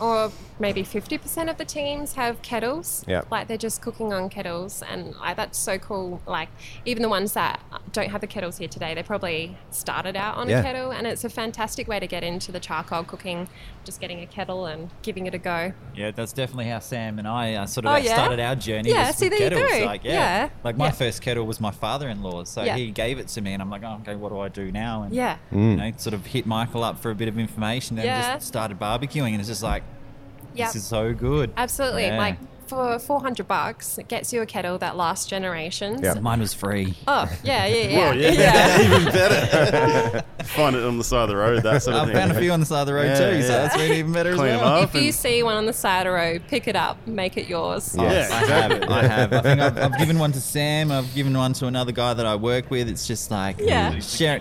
or 0.00 0.32
maybe 0.60 0.82
50% 0.82 1.50
of 1.50 1.56
the 1.56 1.64
teams 1.64 2.12
have 2.14 2.40
kettles. 2.42 3.04
Yep. 3.08 3.30
Like 3.30 3.48
they're 3.48 3.56
just 3.56 3.80
cooking 3.82 4.12
on 4.12 4.28
kettles. 4.28 4.82
And 4.82 5.14
like, 5.16 5.36
that's 5.36 5.58
so 5.58 5.78
cool. 5.78 6.20
Like, 6.26 6.48
even 6.84 7.02
the 7.02 7.08
ones 7.08 7.32
that 7.32 7.60
don't 7.92 8.10
have 8.10 8.20
the 8.20 8.26
kettles 8.26 8.58
here 8.58 8.68
today, 8.68 8.94
they 8.94 9.02
probably 9.02 9.56
started 9.70 10.16
out 10.16 10.36
on 10.36 10.48
Yeah. 10.48 10.60
a 10.60 10.62
kettle. 10.62 10.90
And 10.92 11.06
it's 11.06 11.24
a 11.24 11.30
fantastic 11.30 11.88
way 11.88 11.98
to 11.98 12.06
get 12.06 12.22
into 12.22 12.52
the 12.52 12.60
charcoal 12.60 13.04
cooking, 13.04 13.48
just 13.84 14.00
getting 14.00 14.20
a 14.20 14.26
kettle 14.26 14.66
and 14.66 14.90
giving 15.02 15.26
it 15.26 15.34
a 15.34 15.38
go. 15.38 15.72
Yeah, 15.96 16.10
that's 16.10 16.32
definitely 16.32 16.66
how 16.66 16.78
Sam 16.80 17.18
and 17.18 17.26
I 17.26 17.54
uh, 17.54 17.66
sort 17.66 17.86
of 17.86 17.92
Oh, 17.92 17.96
yeah? 17.96 18.12
started 18.14 18.38
our 18.40 18.54
journey. 18.54 18.90
Yeah, 18.90 19.08
was 19.08 19.16
see, 19.16 19.28
with 19.28 19.38
there 19.38 19.52
you 19.52 19.80
go. 19.80 19.86
Like, 19.86 20.04
yeah. 20.04 20.12
Yeah. 20.12 20.48
Like 20.62 20.76
my 20.76 20.86
Yeah. 20.86 20.90
first 20.92 21.22
kettle 21.22 21.46
was 21.46 21.60
my 21.60 21.70
father-in-law's, 21.70 22.50
so 22.50 22.62
Yeah. 22.62 22.76
he 22.76 22.90
gave 22.90 23.18
it 23.18 23.28
to 23.28 23.40
me, 23.40 23.54
and 23.54 23.62
I'm 23.62 23.70
like, 23.70 23.82
oh, 23.82 23.98
okay, 24.02 24.14
what 24.16 24.28
do 24.28 24.38
I 24.40 24.48
do 24.48 24.70
now? 24.70 25.02
And 25.04 25.14
Yeah. 25.14 25.38
Mm. 25.52 25.70
you 25.70 25.76
know, 25.76 25.92
sort 25.96 26.12
of 26.14 26.26
hit 26.26 26.46
Michael 26.46 26.84
up 26.84 26.98
for 26.98 27.10
a 27.10 27.14
bit 27.14 27.28
of 27.28 27.38
information, 27.38 27.98
and 27.98 28.04
Yeah. 28.06 28.34
just 28.34 28.46
started 28.48 28.78
barbecuing, 28.78 29.30
and 29.30 29.40
it's 29.40 29.48
just 29.48 29.62
like, 29.62 29.82
Yeah. 30.54 30.66
this 30.66 30.76
is 30.76 30.84
so 30.84 31.12
good. 31.14 31.52
Absolutely. 31.56 32.06
Yeah. 32.06 32.18
Like, 32.18 32.38
for 32.66 33.00
400 33.00 33.48
bucks, 33.48 33.98
it 33.98 34.06
gets 34.06 34.32
you 34.32 34.42
a 34.42 34.46
kettle 34.46 34.78
that 34.78 34.96
lasts 34.96 35.26
generations. 35.26 36.02
Yeah. 36.04 36.14
Mine 36.14 36.38
was 36.38 36.54
free. 36.54 36.94
Oh, 37.08 37.28
yeah, 37.42 37.66
yeah, 37.66 37.74
yeah. 37.88 37.98
Well, 37.98 38.16
yeah, 38.16 38.80
even 38.98 39.04
better. 39.12 40.24
Find 40.44 40.76
it 40.76 40.84
on 40.84 40.96
the 40.96 41.02
side 41.02 41.24
of 41.24 41.30
the 41.30 41.36
road, 41.36 41.64
that 41.64 41.82
sort 41.82 41.96
of 41.96 42.02
I 42.02 42.06
thing. 42.06 42.14
found 42.14 42.30
a 42.30 42.38
few 42.38 42.52
on 42.52 42.60
the 42.60 42.66
side 42.66 42.82
of 42.82 42.86
the 42.86 42.94
road 42.94 43.06
Yeah, 43.06 43.14
too, 43.32 43.42
so 43.42 43.48
yeah. 43.48 43.62
that's 43.62 43.76
been 43.76 43.92
even 43.92 44.12
better 44.12 44.34
Clean 44.36 44.50
as 44.50 44.60
'em 44.60 44.64
well. 44.64 44.82
up. 44.84 44.94
If 44.94 45.02
you 45.02 45.10
see 45.10 45.42
one 45.42 45.56
on 45.56 45.66
the 45.66 45.72
side 45.72 46.06
of 46.06 46.12
the 46.12 46.16
road, 46.16 46.42
pick 46.46 46.68
it 46.68 46.76
up, 46.76 47.04
make 47.08 47.36
it 47.36 47.48
yours. 47.48 47.96
Yeah. 47.98 48.28
I 48.30 48.44
have. 48.46 48.82
I 48.88 49.02
have. 49.02 49.32
I 49.32 49.40
think 49.42 49.60
I've, 49.60 49.76
I've 49.76 49.98
given 49.98 50.20
one 50.20 50.30
to 50.30 50.40
Sam. 50.40 50.92
I've 50.92 51.12
given 51.12 51.36
one 51.36 51.52
to 51.54 51.66
another 51.66 51.90
guy 51.90 52.14
that 52.14 52.24
I 52.24 52.36
work 52.36 52.70
with. 52.70 52.88
It's 52.88 53.04
just 53.04 53.32
like 53.32 53.56
Yeah. 53.58 53.98
share. 53.98 54.40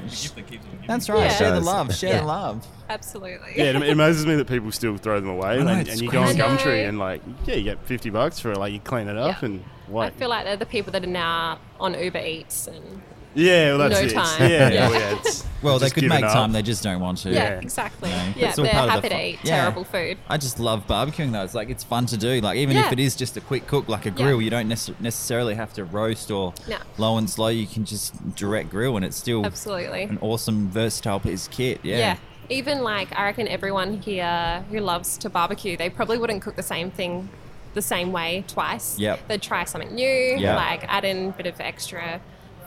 That's 0.89 1.07
right. 1.07 1.21
Yeah. 1.25 1.29
Share 1.37 1.51
the 1.51 1.61
love. 1.61 1.95
Share 1.95 2.09
Yeah. 2.15 2.19
the 2.21 2.25
love. 2.25 2.67
Absolutely. 2.89 3.51
Yeah, 3.55 3.65
it, 3.65 3.75
it 3.75 3.89
amazes 3.91 4.25
me 4.25 4.35
that 4.37 4.47
people 4.47 4.71
still 4.71 4.97
throw 4.97 5.19
them 5.19 5.29
away, 5.29 5.61
know, 5.61 5.67
and, 5.67 5.87
and 5.87 6.01
you 6.01 6.09
go 6.09 6.19
on 6.19 6.25
crazy. 6.25 6.41
I 6.41 6.47
know. 6.47 6.57
Gumtree 6.57 6.89
and 6.89 6.97
like, 6.97 7.21
yeah, 7.45 7.55
you 7.55 7.63
get 7.63 7.85
fifty 7.85 8.09
bucks 8.09 8.39
for 8.39 8.51
it. 8.51 8.57
Like 8.57 8.73
you 8.73 8.79
clean 8.79 9.07
it 9.07 9.15
up 9.15 9.41
Yeah. 9.41 9.45
and 9.49 9.63
what? 9.87 10.07
I 10.07 10.09
feel 10.11 10.29
like 10.29 10.45
they're 10.45 10.57
the 10.57 10.65
people 10.65 10.91
that 10.93 11.03
are 11.03 11.07
now 11.07 11.59
on 11.79 11.93
Uber 11.93 12.17
Eats 12.19 12.67
and 12.67 13.01
yeah, 13.35 13.69
well, 13.75 13.89
that's 13.89 14.01
no 14.01 14.07
it. 14.07 14.13
time. 14.13 14.49
Yeah, 14.49 14.69
Yeah. 14.69 14.89
well, 14.89 14.99
yeah. 14.99 15.15
It's, 15.19 15.45
Well, 15.61 15.77
they 15.77 15.89
could 15.89 16.05
make 16.05 16.21
time. 16.21 16.53
They 16.53 16.61
just 16.61 16.83
don't 16.83 17.01
want 17.01 17.17
to. 17.19 17.31
yeah, 17.31 17.35
Yeah. 17.55 17.59
exactly. 17.59 18.09
Yeah. 18.09 18.31
Yeah, 18.35 18.51
they're 18.53 18.65
part 18.67 18.83
of 18.83 18.87
the 18.87 18.91
happy 18.91 19.09
to 19.09 19.25
eat 19.25 19.39
Yeah. 19.43 19.61
terrible 19.61 19.83
food. 19.83 20.17
I 20.29 20.37
just 20.37 20.57
love 20.57 20.87
barbecuing 20.87 21.33
though. 21.33 21.43
It's 21.43 21.53
like 21.53 21.69
it's 21.69 21.83
fun 21.83 22.05
to 22.07 22.17
do. 22.17 22.39
Like 22.39 22.57
even 22.57 22.77
Yeah. 22.77 22.87
if 22.87 22.93
it 22.93 22.99
is 22.99 23.15
just 23.15 23.35
a 23.35 23.41
quick 23.41 23.67
cook, 23.67 23.89
like 23.89 24.05
a 24.05 24.09
Yeah. 24.09 24.15
grill, 24.15 24.41
you 24.41 24.49
don't 24.49 24.69
nece- 24.69 24.93
necessarily 25.01 25.55
have 25.55 25.73
to 25.73 25.83
roast 25.83 26.31
or 26.31 26.53
No. 26.69 26.77
low 26.97 27.17
and 27.17 27.29
slow. 27.29 27.49
You 27.49 27.67
can 27.67 27.83
just 27.83 28.13
direct 28.35 28.69
grill, 28.69 28.95
and 28.95 29.03
it's 29.03 29.17
still 29.17 29.45
Absolutely. 29.45 30.03
an 30.03 30.17
awesome 30.21 30.69
versatile 30.69 31.19
piece 31.19 31.47
of 31.47 31.51
kit. 31.51 31.81
Yeah. 31.83 31.97
Yeah. 31.97 32.15
Even 32.49 32.81
like 32.81 33.09
I 33.17 33.25
reckon 33.25 33.47
everyone 33.49 34.01
here 34.01 34.63
who 34.71 34.79
loves 34.79 35.17
to 35.19 35.29
barbecue, 35.29 35.75
they 35.75 35.89
probably 35.89 36.17
wouldn't 36.17 36.41
cook 36.41 36.55
the 36.55 36.63
same 36.63 36.89
thing 36.89 37.27
the 37.75 37.81
same 37.81 38.11
way 38.13 38.43
twice. 38.47 38.97
Yep. 38.97 39.27
They'd 39.27 39.41
try 39.41 39.65
something 39.65 39.93
new, 39.93 40.37
Yep. 40.39 40.55
like 40.55 40.85
add 40.87 41.03
in 41.05 41.27
a 41.27 41.31
bit 41.31 41.45
of 41.47 41.59
extra 41.59 42.19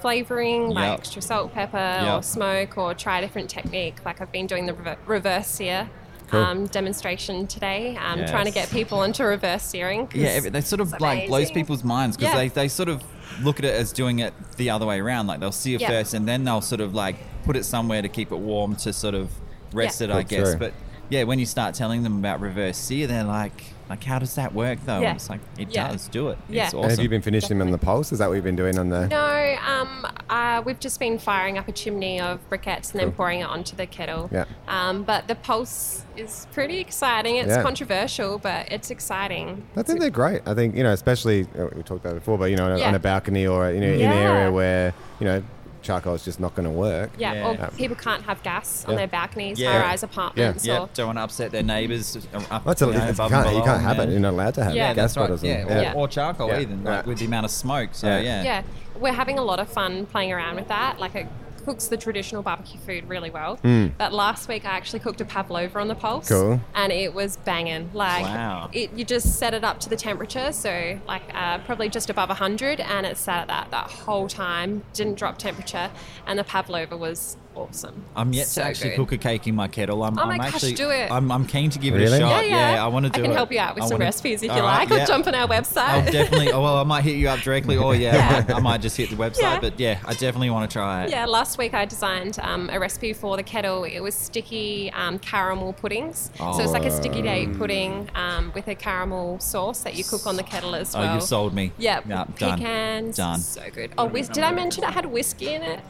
flavoring, 0.03 0.69
like 0.71 0.85
Yep. 0.91 0.99
extra 0.99 1.23
salt, 1.23 1.55
pepper, 1.55 1.77
Yep. 1.79 2.19
or 2.19 2.23
smoke, 2.23 2.77
or 2.77 2.93
try 2.95 3.19
a 3.19 3.21
different 3.23 3.49
technique. 3.49 3.97
Like 4.05 4.21
I've 4.21 4.33
been 4.33 4.47
doing 4.47 4.67
the 4.67 4.75
rever- 4.75 4.99
reverse 5.07 5.47
sear. 5.47 5.89
Cool. 6.29 6.41
Um, 6.43 6.67
demonstration 6.67 7.47
today. 7.47 7.97
Um, 7.97 8.25
trying 8.27 8.47
to 8.47 8.51
get 8.51 8.71
people 8.71 9.03
into 9.03 9.23
reverse 9.25 9.63
searing. 9.63 10.07
'cause 10.07 10.19
Yeah, 10.21 10.29
every- 10.29 10.49
they 10.51 10.63
sort 10.63 10.81
of 10.81 10.93
it's 10.93 11.01
like 11.01 11.29
blows 11.29 11.51
people's 11.51 11.85
minds 11.85 12.17
because 12.17 12.33
Yeah. 12.33 12.39
they, 12.41 12.49
they 12.49 12.69
sort 12.69 12.89
of 12.89 13.03
look 13.43 13.59
at 13.59 13.65
it 13.67 13.75
as 13.75 13.93
doing 13.93 14.19
it 14.21 14.33
the 14.57 14.71
other 14.71 14.87
way 14.87 14.99
around. 15.01 15.27
Like 15.27 15.41
they'll 15.41 15.53
see 15.53 15.75
it 15.75 15.81
Yeah. 15.83 15.89
first 15.89 16.15
and 16.15 16.27
then 16.27 16.45
they'll 16.45 16.63
sort 16.63 16.81
of 16.81 16.95
like 16.95 17.17
put 17.45 17.55
it 17.57 17.65
somewhere 17.65 18.01
to 18.01 18.09
keep 18.09 18.33
it 18.33 18.39
warm 18.39 18.77
to 18.77 18.93
sort 18.95 19.15
of 19.15 19.31
rest 19.75 20.01
Yeah. 20.01 20.07
it, 20.09 20.11
I 20.11 20.19
Cook 20.23 20.29
guess. 20.29 20.49
through. 20.51 20.59
But 20.59 20.73
yeah, 21.11 21.25
when 21.25 21.39
you 21.39 21.45
start 21.45 21.75
telling 21.75 22.03
them 22.03 22.19
about 22.19 22.41
reverse 22.41 22.79
sear, 22.79 23.07
they're 23.07 23.25
like, 23.25 23.65
like 23.89 24.03
how 24.05 24.19
does 24.19 24.35
that 24.37 24.55
work 24.55 24.79
though? 24.87 25.01
Yeah. 25.01 25.15
It's 25.15 25.29
like 25.29 25.41
it 25.59 25.69
Yeah. 25.71 25.89
does 25.91 26.09
do 26.09 26.29
it. 26.29 26.39
Yeah. 26.49 26.65
It's 26.65 26.73
And 26.73 26.83
and 26.83 26.91
have 26.93 27.01
you 27.01 27.09
been 27.09 27.23
finishing 27.23 27.59
them 27.59 27.67
on 27.67 27.73
the 27.73 27.79
pulse? 27.79 28.12
Is 28.12 28.19
that 28.21 28.29
what 28.29 28.35
you've 28.35 28.45
been 28.45 28.57
doing 28.57 28.79
on 28.79 28.89
the? 28.89 29.09
No, 29.09 29.57
um, 29.67 30.07
uh, 30.31 30.62
we've 30.65 30.81
just 30.81 30.99
been 30.99 31.19
firing 31.19 31.59
up 31.59 31.69
a 31.69 31.73
chimney 31.73 32.21
of 32.21 32.39
briquettes 32.49 32.93
and 32.93 33.01
then 33.01 33.12
pouring 33.12 33.41
it 33.41 33.45
onto 33.49 33.77
the 33.77 33.87
kettle. 33.87 34.31
Yeah. 34.33 34.45
Um, 34.69 35.03
but 35.03 35.29
the 35.29 35.35
pulse 35.35 36.05
is 36.17 36.47
pretty 36.53 36.79
exciting. 36.79 37.37
It's 37.37 37.49
Yeah. 37.49 37.62
controversial, 37.62 38.39
but 38.39 38.71
it's 38.73 38.91
exciting. 38.91 39.62
I 39.77 39.83
think 39.83 40.01
they're 40.01 40.11
great. 40.11 40.43
I 40.47 40.55
think 40.55 40.75
you 40.77 40.83
know, 40.83 40.93
especially 40.93 41.47
uh, 41.59 41.67
we 41.75 41.83
talked 41.83 42.05
about 42.05 42.12
it 42.12 42.21
before, 42.21 42.39
but 42.39 42.47
you 42.51 42.57
know, 42.57 42.65
on 42.67 42.73
a, 42.73 42.79
Yeah. 42.79 42.89
on 42.89 42.95
a 42.95 42.99
balcony 42.99 43.47
or 43.47 43.71
you 43.71 43.81
know, 43.81 43.87
in 43.87 44.01
an 44.03 44.12
area 44.12 44.51
where 44.53 44.95
you 45.21 45.27
know 45.27 45.43
charcoal 45.83 46.15
is 46.15 46.25
just 46.25 46.41
not 46.41 46.55
going 46.55 46.65
to 46.65 46.71
work. 46.71 47.11
Yeah, 47.19 47.33
Yeah. 47.35 47.49
or 47.49 47.55
Yeah. 47.55 47.67
people 47.77 47.97
can't 47.97 48.23
have 48.23 48.43
gas 48.43 48.85
on 48.87 48.93
Yeah. 48.93 48.99
their 48.99 49.07
balconies, 49.09 49.59
Yeah. 49.59 49.73
high-rise 49.73 50.03
apartments, 50.03 50.65
yeah, 50.65 50.79
or 50.81 50.89
don't 50.95 51.07
want 51.07 51.19
to 51.19 51.23
upset 51.23 51.51
their 51.53 51.62
neighbours. 51.62 52.17
Up, 52.51 52.65
That's 52.65 52.83
a, 52.83 52.87
you 52.87 52.93
know, 52.93 53.05
it's, 53.07 53.19
you, 53.19 53.29
can't, 53.29 53.55
you 53.57 53.62
can't 53.62 53.83
have 53.83 53.97
them, 53.97 54.09
it. 54.09 54.12
You're 54.12 54.21
not 54.21 54.33
allowed 54.33 54.55
to 54.55 54.65
have 54.65 54.75
Yeah, 54.75 54.91
it. 54.93 54.95
Gas 54.95 54.97
That's 54.97 55.17
right. 55.17 55.23
bottles. 55.25 55.43
Yeah, 55.43 55.67
and- 55.69 55.97
or, 55.97 56.03
or 56.03 56.09
charcoal 56.09 56.49
Yeah. 56.49 56.61
even, 56.61 56.83
Yeah. 56.85 56.91
like 56.97 57.07
with 57.07 57.19
the 57.19 57.27
amount 57.27 57.45
of 57.45 57.51
smoke. 57.51 57.91
So 57.93 58.07
Yeah. 58.07 58.21
yeah, 58.21 58.43
yeah, 58.43 58.62
we're 58.99 59.12
having 59.12 59.39
a 59.39 59.43
lot 59.43 59.59
of 59.61 59.69
fun 59.69 60.07
playing 60.07 60.33
around 60.33 60.57
with 60.57 60.69
that. 60.69 60.99
Like 61.01 61.15
it 61.15 61.27
cooks 61.64 61.88
the 61.88 61.97
traditional 61.97 62.42
barbecue 62.42 62.78
food 62.81 63.09
really 63.09 63.31
well. 63.31 63.59
But 63.99 64.12
last 64.12 64.49
week 64.49 64.64
I 64.64 64.71
actually 64.71 65.00
cooked 65.00 65.21
a 65.21 65.25
pavlova 65.25 65.78
on 65.78 65.88
the 65.88 65.95
pulse. 65.95 66.28
Cool. 66.28 66.61
and 66.75 66.92
it 66.92 67.14
was 67.14 67.37
banging. 67.38 67.90
Like 67.95 68.25
Wow. 68.25 68.71
it, 68.73 68.92
you 68.95 69.04
just 69.04 69.38
set 69.38 69.54
it 69.54 69.64
up 69.64 69.81
to 69.81 69.88
the 69.88 69.97
temperature, 69.97 70.52
so 70.52 70.99
like 71.07 71.23
uh, 71.35 71.59
probably 71.59 71.88
just 71.88 72.11
above 72.11 72.28
100, 72.28 72.81
and 72.81 73.07
it 73.07 73.16
sat 73.16 73.42
at 73.42 73.49
that 73.49 73.71
that 73.71 73.90
whole 73.90 74.28
time, 74.28 74.83
didn't 74.92 75.14
drop 75.19 75.38
temperature, 75.38 75.90
and 76.26 76.38
the 76.38 76.45
pavlova 76.45 76.97
was 76.97 77.37
awesome. 77.55 78.05
I'm 78.17 78.33
yet 78.33 78.47
So 78.47 78.61
to 78.63 78.67
actually 78.69 78.91
good. 78.91 78.97
cook 78.97 79.13
a 79.13 79.19
cake 79.19 79.47
in 79.47 79.55
my 79.55 79.69
kettle. 79.69 80.03
I'm, 80.03 80.19
Oh 80.19 80.27
my 80.27 80.33
I'm 80.35 80.39
gosh, 80.39 80.55
actually, 80.55 80.75
do 80.75 80.91
it. 80.91 81.11
I'm, 81.11 81.31
I'm 81.31 81.47
keen 81.47 81.71
to 81.71 81.79
give 81.79 81.95
it 81.95 82.03
a 82.03 82.09
shot. 82.19 82.45
Yeah, 82.47 82.75
yeah. 82.75 82.85
I 82.85 82.89
want 82.89 83.07
to 83.07 83.11
do 83.13 83.21
I 83.21 83.23
can 83.25 83.33
it. 83.33 83.35
help 83.35 83.53
you 83.53 83.59
out 83.61 83.75
with 83.75 83.85
I 83.85 83.87
some 83.89 83.95
wanna- 83.97 84.05
recipes 84.07 84.43
if 84.43 84.51
you 84.51 84.61
right, 84.61 84.81
like, 84.81 84.91
or 84.91 84.97
yeah. 84.99 85.05
jump 85.07 85.27
on 85.27 85.35
our 85.35 85.47
website. 85.49 85.77
I'll 85.89 86.13
definitely. 86.13 86.51
Oh, 86.53 86.63
well, 86.63 86.77
I 86.79 86.83
might 86.85 87.05
hit 87.05 87.17
you 87.17 87.29
up 87.29 87.41
directly, 87.41 87.77
or 87.77 87.95
yeah, 87.95 88.15
Yeah. 88.17 88.29
I, 88.29 88.41
might, 88.41 88.57
I 88.57 88.61
might 88.61 88.81
just 88.83 88.97
hit 88.97 89.11
the 89.11 89.17
website. 89.17 89.41
Yeah. 89.43 89.61
But 89.61 89.79
yeah, 89.79 89.99
I 90.05 90.13
definitely 90.15 90.51
want 90.51 90.71
to 90.71 90.73
try 90.73 91.05
it. 91.05 91.11
Yeah, 91.11 91.27
last 91.27 91.59
week 91.59 91.75
I 91.75 91.85
designed 91.85 92.39
um, 92.41 92.71
a 92.71 92.79
recipe 92.79 93.13
for 93.13 93.37
the 93.37 93.43
kettle. 93.43 93.85
It 93.85 94.01
was 94.01 94.15
sticky 94.15 94.91
um, 94.93 95.19
caramel 95.19 95.73
puddings. 95.75 96.31
Oh. 96.41 96.57
So 96.57 96.63
it's 96.63 96.73
like 96.73 96.85
a 96.85 96.91
sticky 96.91 97.23
date 97.23 97.57
pudding 97.59 98.09
um, 98.15 98.53
with 98.55 98.69
a 98.69 98.75
caramel 98.75 99.39
sauce 99.41 99.81
that 99.83 99.95
you 99.95 100.05
cook 100.05 100.27
on 100.27 100.37
the 100.37 100.43
kettle 100.43 100.75
as 100.75 100.95
well. 100.95 101.11
Oh, 101.11 101.15
you've 101.15 101.23
sold 101.23 101.55
me. 101.55 101.73
Yeah, 101.79 102.01
Yeah, 102.09 102.25
done. 102.39 102.59
pecans. 102.59 103.17
Done. 103.17 103.41
So 103.41 103.63
good. 103.73 103.93
Oh, 103.99 104.07
whis- 104.07 104.29
did 104.29 104.45
I 104.45 104.53
mention 104.53 104.85
it 104.85 104.91
had 104.91 105.07
whiskey 105.07 105.55
in 105.55 105.63
it? 105.63 105.81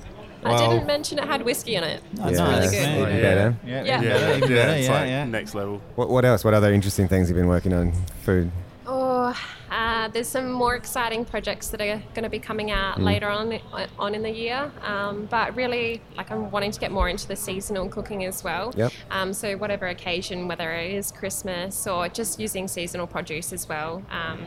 Well- 0.42 0.54
I 0.54 0.74
didn't 0.74 0.86
mention 0.86 1.18
it 1.18 1.24
had 1.24 1.42
whiskey 1.44 1.76
in 1.76 1.84
it. 1.84 2.02
That's 2.14 2.38
Yeah, 2.38 2.44
really 2.48 2.60
that's 2.60 2.70
good. 2.72 2.80
even 2.82 2.98
Yeah. 3.16 3.22
better. 3.22 3.56
Yeah, 3.64 3.84
Yeah. 3.84 3.98
even 3.98 4.08
Yeah, 4.08 4.08
better, 4.40 4.54
yeah, 4.54 4.72
it's 4.72 4.88
yeah, 4.88 4.92
like 5.00 5.08
yeah. 5.08 5.24
next 5.24 5.54
level. 5.54 5.80
What, 5.94 6.08
what 6.10 6.24
else? 6.24 6.44
What 6.44 6.54
other 6.54 6.72
interesting 6.72 7.08
things 7.08 7.28
you've 7.28 7.36
been 7.38 7.48
working 7.48 7.72
on? 7.72 7.92
Food. 8.22 8.50
Oh, 8.84 9.32
uh, 9.70 10.08
there's 10.08 10.26
some 10.28 10.50
more 10.50 10.74
exciting 10.74 11.24
projects 11.24 11.68
that 11.68 11.80
are 11.80 12.02
going 12.14 12.24
to 12.24 12.28
be 12.28 12.40
coming 12.40 12.72
out 12.72 12.98
Mm. 12.98 13.04
later 13.04 13.28
on 13.28 13.58
on 13.98 14.14
in 14.16 14.22
the 14.22 14.30
year. 14.30 14.70
Um, 14.84 15.28
but 15.30 15.54
really, 15.54 16.02
like 16.16 16.30
I'm 16.32 16.50
wanting 16.50 16.72
to 16.72 16.80
get 16.80 16.90
more 16.90 17.08
into 17.08 17.28
the 17.28 17.36
seasonal 17.36 17.88
cooking 17.88 18.24
as 18.24 18.42
well. 18.42 18.74
Yep. 18.76 18.92
Um, 19.12 19.32
so 19.32 19.56
whatever 19.56 19.86
occasion, 19.86 20.48
whether 20.48 20.72
it 20.72 20.90
is 20.92 21.12
Christmas 21.12 21.86
or 21.86 22.08
just 22.08 22.40
using 22.40 22.66
seasonal 22.66 23.06
produce 23.06 23.52
as 23.52 23.68
well, 23.68 24.02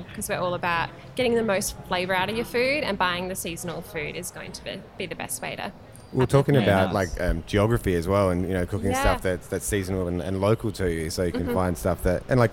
because 0.10 0.28
we're 0.28 0.38
all 0.38 0.54
about 0.54 0.90
getting 1.16 1.34
the 1.36 1.44
most 1.44 1.76
flavour 1.88 2.14
out 2.14 2.30
of 2.30 2.36
your 2.36 2.46
food, 2.46 2.84
and 2.84 2.98
buying 2.98 3.30
the 3.30 3.36
seasonal 3.36 3.82
food 3.82 4.18
is 4.18 4.30
going 4.32 4.52
to 4.52 4.64
be, 4.66 4.82
be 4.98 5.06
the 5.06 5.16
best 5.16 5.42
way 5.42 5.56
to. 5.56 5.72
We 6.16 6.20
We're 6.20 6.26
talking 6.28 6.56
about 6.56 6.94
nice. 6.94 7.18
like 7.20 7.22
um, 7.30 7.44
geography 7.46 7.94
as 7.96 8.08
well, 8.08 8.30
and 8.30 8.48
you 8.48 8.54
know, 8.54 8.66
cooking 8.66 8.92
Yeah. 8.92 9.02
stuff 9.02 9.22
that's 9.22 9.48
that's 9.48 9.66
seasonal 9.66 10.08
and, 10.08 10.22
and 10.22 10.40
local 10.40 10.72
to 10.72 10.90
you, 10.90 11.10
so 11.10 11.24
you 11.24 11.32
can 11.34 11.44
Mm-hmm. 11.44 11.54
find 11.54 11.78
stuff 11.78 12.04
that 12.04 12.24
and 12.30 12.40
like 12.40 12.52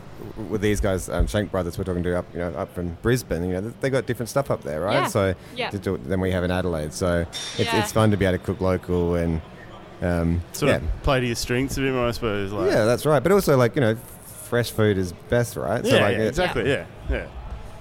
with 0.51 0.61
these 0.61 0.81
guys, 0.81 1.09
um, 1.09 1.29
Shank 1.29 1.53
Brothers, 1.53 1.79
we're 1.79 1.85
talking 1.85 2.03
to 2.03 2.19
up, 2.19 2.27
you 2.33 2.41
know, 2.41 2.49
up 2.55 2.75
from 2.75 2.97
Brisbane. 3.03 3.45
You 3.45 3.53
know, 3.61 3.73
they 3.81 3.89
got 3.89 4.07
different 4.07 4.29
stuff 4.31 4.51
up 4.51 4.63
there, 4.65 4.81
right? 4.81 5.03
Yeah. 5.03 5.07
So 5.07 5.35
Yeah. 5.55 5.71
to 5.71 5.79
do, 5.79 5.97
than 5.97 6.21
we 6.21 6.33
have 6.33 6.43
in 6.43 6.51
Adelaide. 6.51 6.93
So 6.93 7.21
it's, 7.57 7.59
Yeah. 7.73 7.81
it's 7.83 7.93
fun 7.93 8.11
to 8.11 8.17
be 8.17 8.25
able 8.25 8.39
to 8.39 8.45
cook 8.45 8.61
local 8.61 9.15
and 9.15 9.41
um, 10.03 10.43
Sort 10.53 10.71
yeah, 10.71 10.77
of 10.79 11.03
play 11.05 11.21
to 11.21 11.27
your 11.27 11.37
strengths 11.37 11.77
a 11.79 11.83
bit 11.83 11.93
more, 11.95 12.09
I 12.09 12.11
suppose. 12.11 12.51
Like, 12.51 12.69
yeah, 12.73 12.85
that's 12.85 13.07
right. 13.07 13.23
But 13.23 13.31
also 13.31 13.57
like 13.57 13.77
you 13.77 13.81
know, 13.81 13.95
fresh 14.51 14.73
food 14.73 14.99
is 14.99 15.13
best, 15.31 15.55
right? 15.57 15.85
yeah, 15.85 15.93
like 16.03 16.17
yeah, 16.17 16.23
it- 16.25 16.29
exactly. 16.29 16.69
Yeah, 16.69 16.87
yeah. 17.09 17.27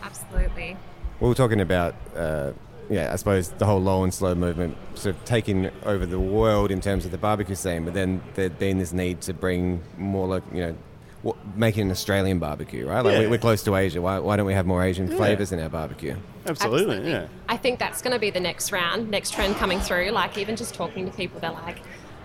Absolutely. 0.04 0.78
We 1.20 1.28
were 1.28 1.34
talking 1.36 1.62
about, 1.62 1.96
uh, 2.16 2.52
yeah, 2.92 3.12
I 3.12 3.16
suppose 3.16 3.50
the 3.50 3.66
whole 3.66 3.82
low 3.82 4.04
and 4.04 4.14
slow 4.14 4.36
movement 4.36 4.76
sort 4.96 5.16
of 5.16 5.24
taking 5.26 5.72
over 5.86 6.06
the 6.06 6.20
world 6.20 6.70
in 6.72 6.82
terms 6.82 7.06
of 7.06 7.12
the 7.12 7.18
barbecue 7.18 7.56
scene, 7.56 7.86
but 7.86 7.94
then 7.94 8.22
there'd 8.36 8.60
been 8.60 8.78
this 8.80 8.92
need 8.92 9.22
to 9.22 9.34
bring 9.34 9.82
more, 9.98 10.28
like, 10.28 10.44
you 10.54 10.60
know, 10.62 10.76
what, 11.22 11.38
making 11.56 11.84
an 11.84 11.92
Australian 11.92 12.40
barbecue, 12.40 12.86
right? 12.88 13.02
Like 13.02 13.14
Yeah. 13.14 13.20
we, 13.22 13.28
we're 13.28 13.38
close 13.38 13.64
to 13.64 13.76
Asia. 13.76 14.02
Why, 14.02 14.20
why 14.20 14.36
don't 14.36 14.46
we 14.46 14.54
have 14.54 14.66
more 14.66 14.84
Asian 14.84 15.10
Yeah. 15.10 15.18
flavors 15.18 15.52
in 15.52 15.60
our 15.60 15.70
barbecue? 15.70 16.16
Absolutely, 16.48 17.10
yeah. 17.10 17.28
I 17.48 17.58
think 17.58 17.80
that's 17.80 18.02
going 18.02 18.14
to 18.14 18.20
be 18.20 18.30
the 18.32 18.40
next 18.40 18.72
round, 18.72 19.10
next 19.10 19.34
trend 19.34 19.56
coming 19.56 19.80
through. 19.80 20.10
Like 20.12 20.38
even 20.38 20.56
just 20.56 20.74
talking 20.74 21.06
to 21.10 21.16
people, 21.16 21.40
they're 21.40 21.52
like, 21.52 21.78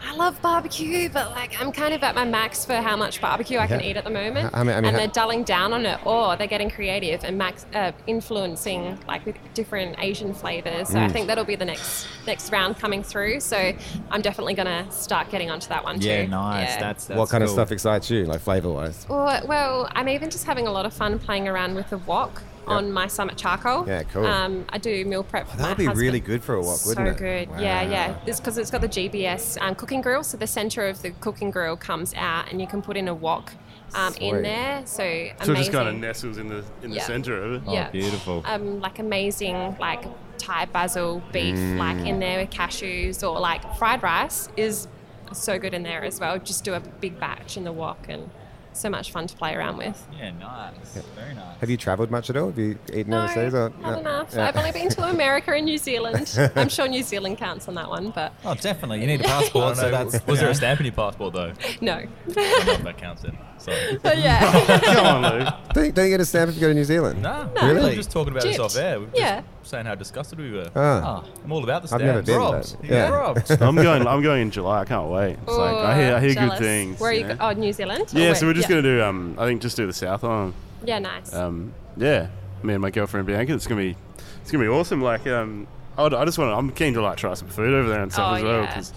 "I 0.07 0.15
love 0.15 0.41
barbecue, 0.43 1.09
but 1.09 1.31
like 1.33 1.61
I'm 1.61 1.73
kind 1.73 1.93
of 1.93 2.03
at 2.03 2.15
my 2.15 2.25
max 2.25 2.65
for 2.65 2.77
how 2.77 2.97
much 2.97 3.21
barbecue 3.21 3.59
I 3.59 3.67
can 3.67 3.81
Yeah. 3.81 3.87
eat 3.91 3.97
at 3.97 4.05
the 4.05 4.11
moment." 4.11 4.51
I 4.55 4.63
mean- 4.63 4.75
I 4.77 4.81
mean, 4.81 4.85
and 4.87 4.97
they're 4.97 5.07
dulling 5.09 5.43
down 5.43 5.73
on 5.73 5.85
it, 5.87 5.99
or 6.07 6.37
they're 6.37 6.47
getting 6.47 6.71
creative 6.71 7.25
and 7.25 7.37
max 7.39 7.67
uh, 7.75 7.93
influencing 8.07 8.99
like 9.09 9.25
with 9.27 9.37
different 9.55 9.97
Asian 9.99 10.35
flavors. 10.35 10.89
Mm. 10.89 10.93
So 10.93 11.01
I 11.01 11.09
think 11.09 11.27
that'll 11.27 11.45
be 11.45 11.57
the 11.57 11.65
next 11.65 12.07
next 12.27 12.51
round 12.53 12.79
coming 12.79 13.03
through. 13.03 13.41
So 13.41 13.73
I'm 14.11 14.21
definitely 14.23 14.55
going 14.55 14.67
to 14.85 14.91
start 14.93 15.31
getting 15.31 15.51
onto 15.51 15.69
that 15.69 15.85
one 15.85 15.99
too. 16.01 16.09
Yeah, 16.09 16.27
nice. 16.27 16.77
That's, 16.77 17.07
that's 17.07 17.19
what 17.19 17.29
kind 17.29 17.43
of 17.45 17.51
stuff 17.51 17.73
excites 17.73 18.11
you, 18.11 18.25
like 18.25 18.41
flavor 18.41 18.71
wise? 18.71 19.07
Well, 19.09 19.47
well, 19.47 19.89
I'm 19.95 20.09
even 20.09 20.31
just 20.31 20.45
having 20.45 20.67
a 20.67 20.73
lot 20.73 20.87
of 20.87 20.93
fun 20.93 21.19
playing 21.19 21.49
around 21.49 21.75
with 21.75 21.91
the 21.91 21.99
wok 21.99 22.43
on 22.67 22.93
my 22.93 23.07
Summit 23.07 23.37
charcoal. 23.37 23.87
Yeah, 23.87 24.03
cool. 24.05 24.27
Um, 24.27 24.65
I 24.71 24.79
do 24.79 25.05
meal 25.05 25.23
prep. 25.23 25.49
for 25.49 25.57
that 25.57 25.63
my 25.63 25.69
would 25.71 25.77
be 25.79 25.85
husband. 25.85 26.01
really 26.03 26.21
good 26.21 26.43
for 26.43 26.55
a 26.55 26.61
wok, 26.61 26.85
wouldn't 26.87 27.07
so 27.19 27.25
it? 27.25 27.49
good. 27.49 27.61
Yeah, 27.61 27.83
yeah. 27.83 28.09
Wow. 28.11 28.23
It's 28.27 28.41
because 28.41 28.59
it's 28.59 28.71
got 28.71 28.81
the 28.81 28.89
GBS 28.89 29.59
um, 29.61 29.75
cooking 29.75 30.01
grill, 30.01 30.23
so 30.25 30.37
the 30.37 30.47
center 30.47 30.87
of 30.89 31.03
the 31.03 31.11
cooking 31.13 31.51
grill 31.51 31.77
comes 31.77 32.15
out, 32.15 32.51
and 32.51 32.61
you 32.61 32.67
can 32.67 32.83
put 32.83 32.97
in 32.97 33.09
a 33.09 33.15
wok 33.15 33.53
um, 33.95 34.15
in 34.15 34.43
there. 34.43 34.83
So 34.85 35.03
amazing. 35.05 35.35
So 35.43 35.53
it 35.53 35.57
just 35.57 35.73
kind 35.73 35.89
of 35.89 35.95
nestles 35.95 36.39
in 36.39 36.49
the 36.49 36.65
in 36.83 36.91
the 36.91 36.97
Yeah. 36.97 37.03
center 37.05 37.43
of 37.43 37.53
it. 37.55 37.63
Oh, 37.67 37.73
yeah. 37.73 37.91
beautiful. 37.91 38.43
Um, 38.45 38.81
like 38.81 38.99
amazing, 38.99 39.77
like 39.79 40.05
Thai 40.39 40.67
basil 40.67 41.23
beef, 41.33 41.57
like 41.79 41.97
Mm. 41.99 42.07
in 42.09 42.19
there 42.19 42.41
with 42.41 42.51
cashews, 42.51 43.23
or 43.27 43.39
like 43.41 43.77
fried 43.77 44.03
rice 44.03 44.49
is 44.57 44.89
so 45.33 45.59
good 45.59 45.75
in 45.75 45.83
there 45.83 46.05
as 46.05 46.21
well. 46.21 46.39
Just 46.39 46.65
do 46.65 46.75
a 46.75 46.81
big 46.81 47.19
batch 47.21 47.57
in 47.57 47.65
the 47.65 47.73
wok, 47.73 48.07
and 48.09 48.29
so 48.77 48.89
much 48.91 49.11
fun 49.13 49.27
to 49.27 49.37
play 49.37 49.55
around 49.55 49.77
with. 49.79 50.07
yeah, 50.19 50.31
nice. 50.33 50.95
Very 51.15 51.35
nice. 51.35 51.59
Have 51.61 51.71
you 51.71 51.77
travelled 51.77 52.11
much 52.11 52.31
at 52.31 52.37
all? 52.37 52.47
Have 52.49 52.59
you 52.59 52.79
eaten 52.93 53.11
No, 53.11 53.25
overseas? 53.25 53.55
Or, 53.55 53.71
not 53.81 53.93
no? 53.95 53.99
enough. 54.01 54.33
Yeah. 54.35 54.49
I've 54.49 54.57
only 54.57 54.73
been 54.73 54.89
to 54.91 55.03
America 55.11 55.53
and 55.53 55.65
New 55.65 55.79
Zealand. 55.79 56.39
I'm 56.57 56.69
sure 56.69 56.87
New 56.89 57.03
Zealand 57.03 57.39
counts 57.39 57.69
on 57.69 57.75
that 57.75 57.89
one, 57.89 58.11
but 58.11 58.33
Oh, 58.45 58.55
definitely. 58.55 59.01
You 59.01 59.07
need 59.07 59.21
a 59.21 59.25
passport, 59.25 59.77
so 59.77 59.91
that's. 59.91 60.27
was 60.27 60.41
there 60.41 60.51
a 60.51 60.55
stamp 60.55 60.81
in 60.81 60.87
your 60.87 60.95
passport 60.95 61.33
though? 61.35 61.53
no. 61.81 62.05
Don't 62.33 62.85
that 62.85 62.99
counts 62.99 63.23
then. 63.23 63.37
Sorry. 63.59 63.99
but 64.03 64.19
yeah. 64.19 64.81
Come 64.95 65.07
on, 65.25 65.39
Luke. 65.39 65.55
Don't, 65.75 65.95
don't 65.95 66.05
you 66.07 66.11
get 66.11 66.21
a 66.21 66.25
stamp 66.25 66.49
if 66.51 66.55
you 66.57 66.61
go 66.61 66.69
to 66.69 66.75
New 66.75 66.85
Zealand? 66.85 67.23
No, 67.23 67.49
Really? 67.57 67.75
we 67.75 67.81
were 67.91 67.95
just 67.95 68.11
talking 68.11 68.33
about 68.33 68.43
this 68.45 68.57
Gypped. 68.59 68.65
off 68.65 68.77
air. 68.77 68.99
We 69.01 69.07
were 69.07 69.11
just 69.13 69.21
Yeah. 69.23 69.43
saying 69.65 69.87
how 69.87 69.95
disgusted 69.95 70.39
we 70.39 70.53
were. 70.53 70.69
Ah. 70.77 71.25
Oh, 71.25 71.31
I'm 71.45 71.53
all 71.53 71.65
about 71.65 71.83
the 71.83 71.95
I've 71.95 72.01
stamps. 72.01 72.05
never 72.05 72.23
been, 72.23 72.37
Robbed. 72.39 72.77
but- 72.79 72.85
You 72.85 72.91
got 72.91 72.97
yeah. 72.97 73.09
robbed. 73.11 73.51
I'm 73.63 73.75
going. 73.77 74.07
I'm 74.07 74.23
going 74.23 74.43
in 74.43 74.51
July. 74.51 74.81
I 74.81 74.85
can't 74.85 75.09
wait. 75.11 75.33
It's 75.33 75.47
like 75.49 75.75
I 75.75 75.99
hear. 76.01 76.15
I 76.17 76.21
hear 76.21 76.29
good 76.31 76.35
jealous. 76.37 76.59
things. 76.59 77.01
Where 77.01 77.11
are 77.11 77.13
you? 77.13 77.21
you 77.21 77.27
know? 77.29 77.37
Go- 77.37 77.47
oh, 77.49 77.53
New 77.53 77.73
Zealand. 77.73 78.03
Or 78.15 78.19
yeah, 78.19 78.27
where- 78.27 78.35
so 78.35 78.47
we're 78.47 78.53
just 78.55 78.69
yeah. 78.69 78.77
gonna 78.77 78.83
do. 78.83 79.03
Um, 79.03 79.37
I 79.39 79.47
think 79.47 79.63
just 79.63 79.77
do 79.77 79.87
the 79.87 79.93
South 79.93 80.23
Island. 80.25 80.55
Yeah, 80.85 80.99
nice. 80.99 81.33
Um, 81.35 81.73
yeah, 81.97 82.29
me 82.63 82.75
and 82.75 82.83
my 82.83 82.91
girlfriend 82.91 83.27
Bianca. 83.27 83.55
It's 83.55 83.67
gonna 83.67 83.81
be. 83.81 83.97
It's 84.43 84.53
gonna 84.53 84.63
be 84.65 84.69
awesome. 84.69 85.01
Like, 85.03 85.27
um, 85.27 85.67
I, 85.99 86.03
would- 86.05 86.15
I 86.15 86.25
just 86.25 86.39
want. 86.39 86.51
to 86.53 86.57
I'm 86.57 86.71
keen 86.71 86.95
to 86.95 87.03
like 87.03 87.17
try 87.17 87.35
some 87.35 87.49
food 87.49 87.75
over 87.75 87.89
there 87.89 88.03
and 88.03 88.13
stuff 88.13 88.33
Oh, 88.33 88.35
as 88.37 88.43
well 88.45 88.61
yeah. 88.63 88.67
because 88.67 88.93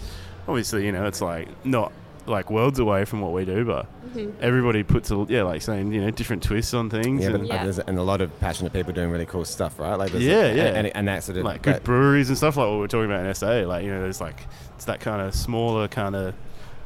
obviously 0.48 0.86
you 0.86 0.92
know 0.92 1.06
it's 1.06 1.20
like 1.20 1.48
not 1.64 1.92
like 2.30 2.50
worlds 2.50 2.78
away 2.78 3.04
from 3.04 3.20
what 3.20 3.32
we 3.32 3.44
do, 3.44 3.64
but 3.64 3.86
Mm-hmm. 4.10 4.42
everybody 4.42 4.82
puts 4.82 5.12
a 5.12 5.24
yeah 5.28 5.44
like 5.44 5.62
saying 5.62 5.92
you 5.92 6.00
know 6.00 6.10
different 6.10 6.42
twists 6.42 6.74
on 6.74 6.90
things. 6.90 7.22
Yeah, 7.22 7.30
but 7.30 7.40
and, 7.40 7.48
Yeah. 7.48 7.62
There's, 7.62 7.78
and 7.78 7.96
a 7.96 8.02
lot 8.02 8.20
of 8.20 8.36
passionate 8.40 8.72
people 8.72 8.92
doing 8.92 9.08
really 9.10 9.26
cool 9.26 9.44
stuff, 9.44 9.78
right? 9.78 9.94
Like 9.94 10.10
there's 10.10 10.24
Yeah, 10.24 10.46
and, 10.46 10.56
yeah. 10.56 10.64
and, 10.64 10.86
and 10.96 11.06
that 11.08 11.22
sort 11.22 11.38
of 11.38 11.44
like 11.44 11.62
good 11.62 11.74
that- 11.76 11.84
breweries 11.84 12.28
and 12.28 12.36
stuff 12.36 12.56
like 12.56 12.66
what 12.66 12.72
we 12.72 12.78
we're 12.80 12.86
talking 12.88 13.04
about 13.12 13.24
in 13.24 13.32
SA. 13.34 13.62
Like 13.68 13.84
you 13.84 13.90
know, 13.92 14.00
there's 14.00 14.20
like 14.20 14.40
it's 14.74 14.86
that 14.86 14.98
kind 14.98 15.22
of 15.22 15.32
smaller 15.34 15.86
kind 15.86 16.16
of 16.16 16.34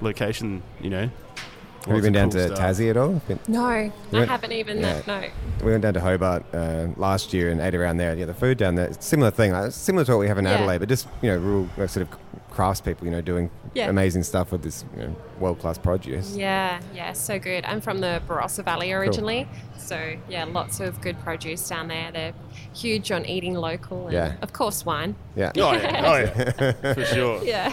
location. 0.02 0.62
You 0.82 0.90
know. 0.90 1.10
Have 1.86 1.96
you 1.96 2.02
been 2.02 2.12
down 2.14 2.30
cool 2.30 2.40
to 2.40 2.46
stuff. 2.56 2.58
Tassie 2.58 2.88
at 2.90 2.96
all? 2.96 3.20
Been- 3.28 3.38
no, 3.46 3.64
I 3.64 3.92
went- 4.10 4.28
haven't 4.30 4.52
even. 4.52 4.78
yeah. 4.80 5.02
No. 5.06 5.22
we 5.62 5.70
went 5.70 5.82
down 5.82 5.92
to 5.94 6.00
Hobart 6.00 6.42
uh, 6.54 6.88
last 6.96 7.32
year 7.34 7.50
and 7.50 7.60
ate 7.60 7.74
around 7.74 7.98
there. 7.98 8.14
Yeah, 8.14 8.24
the 8.24 8.32
food 8.34 8.56
down 8.56 8.74
there, 8.74 8.90
similar 9.00 9.30
thing, 9.30 9.52
like, 9.52 9.70
similar 9.72 10.02
to 10.06 10.12
what 10.12 10.18
we 10.20 10.28
have 10.28 10.38
in 10.38 10.46
Yeah. 10.46 10.52
Adelaide, 10.54 10.78
but 10.78 10.88
just 10.88 11.08
you 11.20 11.30
know, 11.30 11.36
real 11.36 11.68
like, 11.76 11.90
sort 11.90 12.06
of 12.10 12.18
craftspeople, 12.54 13.02
you 13.02 13.10
know, 13.10 13.20
doing 13.20 13.50
Yeah. 13.74 13.88
amazing 13.88 14.22
stuff 14.22 14.52
with 14.52 14.62
this 14.62 14.84
you 14.96 15.02
know, 15.02 15.16
world 15.40 15.58
class 15.58 15.76
produce. 15.78 16.36
Yeah, 16.36 16.80
yeah, 16.94 17.12
so 17.12 17.38
good. 17.38 17.64
I'm 17.64 17.80
from 17.80 18.00
the 18.00 18.22
Barossa 18.28 18.64
Valley 18.64 18.92
originally, 18.92 19.48
so 19.76 20.14
yeah, 20.28 20.44
lots 20.44 20.80
of 20.80 21.00
good 21.00 21.18
produce 21.20 21.68
down 21.68 21.88
there. 21.88 22.10
They're 22.12 22.32
huge 22.74 23.10
on 23.12 23.24
eating 23.26 23.54
local, 23.54 24.04
and 24.06 24.12
Yeah. 24.14 24.32
of 24.42 24.52
course 24.52 24.86
wine. 24.86 25.16
Yeah. 25.36 25.52
Oh 25.58 25.72
yeah, 25.72 26.02
oh 26.06 26.16
yeah, 26.16 26.72
for 26.94 27.04
sure. 27.04 27.42
Yeah, 27.44 27.72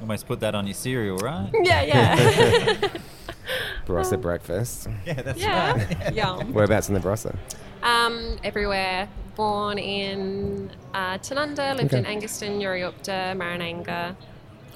almost 0.00 0.26
put 0.26 0.40
that 0.40 0.54
on 0.54 0.66
your 0.66 0.74
cereal, 0.74 1.18
right? 1.18 1.50
yeah, 1.62 1.82
yeah, 1.82 2.88
Barossa 3.86 4.20
breakfast. 4.20 4.88
Yeah, 5.04 5.22
that's 5.22 5.38
yeah. 5.40 6.10
Yum. 6.10 6.52
Whereabouts 6.52 6.88
in 6.88 6.94
the 6.94 7.00
Barossa? 7.00 7.36
Um, 7.82 8.38
everywhere. 8.42 9.08
Born 9.36 9.78
in 9.78 10.70
uh, 10.94 11.18
Tanunda, 11.18 11.76
lived 11.76 11.92
in 11.92 12.04
Angaston, 12.04 12.58
Nuriootpa, 12.58 13.36
Marananga. 13.36 14.16